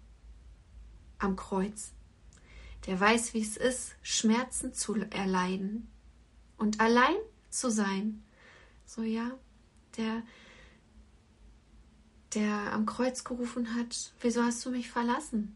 [1.23, 1.93] am Kreuz.
[2.87, 5.89] Der weiß, wie es ist, Schmerzen zu erleiden
[6.59, 7.17] und allein
[7.49, 8.23] zu sein.
[8.85, 9.31] So ja,
[9.97, 10.23] der
[12.35, 15.55] der am Kreuz gerufen hat, wieso hast du mich verlassen?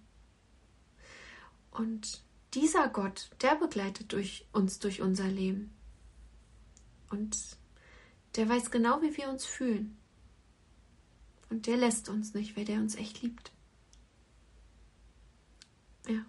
[1.70, 2.22] Und
[2.54, 5.74] dieser Gott, der begleitet durch uns durch unser Leben.
[7.10, 7.38] Und
[8.36, 9.96] der weiß genau, wie wir uns fühlen.
[11.48, 13.52] Und der lässt uns nicht, weil der uns echt liebt.
[16.08, 16.24] Ja,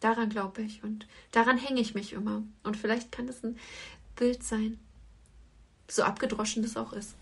[0.00, 2.42] daran glaube ich und daran hänge ich mich immer.
[2.62, 3.58] Und vielleicht kann es ein
[4.16, 4.78] Bild sein,
[5.88, 7.14] so abgedroschen das auch ist.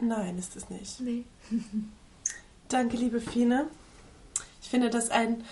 [0.00, 1.00] Nein, ist es nicht.
[1.00, 1.24] Nee.
[2.68, 3.66] Danke, liebe Fine.
[4.62, 5.44] Ich finde das ein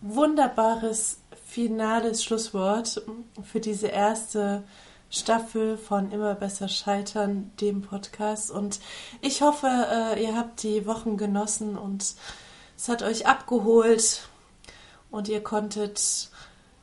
[0.00, 3.02] wunderbares finales Schlusswort
[3.42, 4.62] für diese erste
[5.10, 8.50] Staffel von Immer besser scheitern, dem Podcast.
[8.50, 8.80] Und
[9.20, 12.14] ich hoffe, äh, ihr habt die Wochen genossen und
[12.76, 14.28] es hat euch abgeholt
[15.12, 16.30] und ihr konntet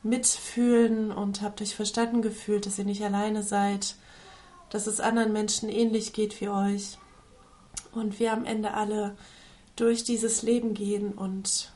[0.02, 3.96] mitfühlen und habt euch verstanden gefühlt, dass ihr nicht alleine seid,
[4.70, 6.96] dass es anderen Menschen ähnlich geht wie euch
[7.92, 9.16] und wir am Ende alle
[9.76, 11.72] durch dieses Leben gehen und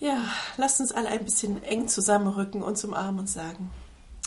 [0.00, 0.24] ja,
[0.56, 3.70] lasst uns alle ein bisschen eng zusammenrücken und zum Arm und sagen,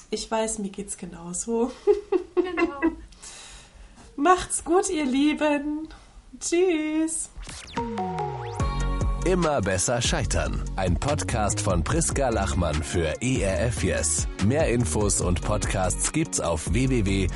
[0.09, 1.71] ich weiß, mir geht's genauso.
[2.35, 2.79] Genau.
[4.15, 5.89] Macht's gut, ihr Lieben.
[6.39, 7.29] Tschüss.
[9.25, 10.63] Immer besser scheitern.
[10.75, 14.27] Ein Podcast von Priska Lachmann für ERF Yes.
[14.45, 17.31] Mehr Infos und Podcasts gibt's auf www.erfyes.de.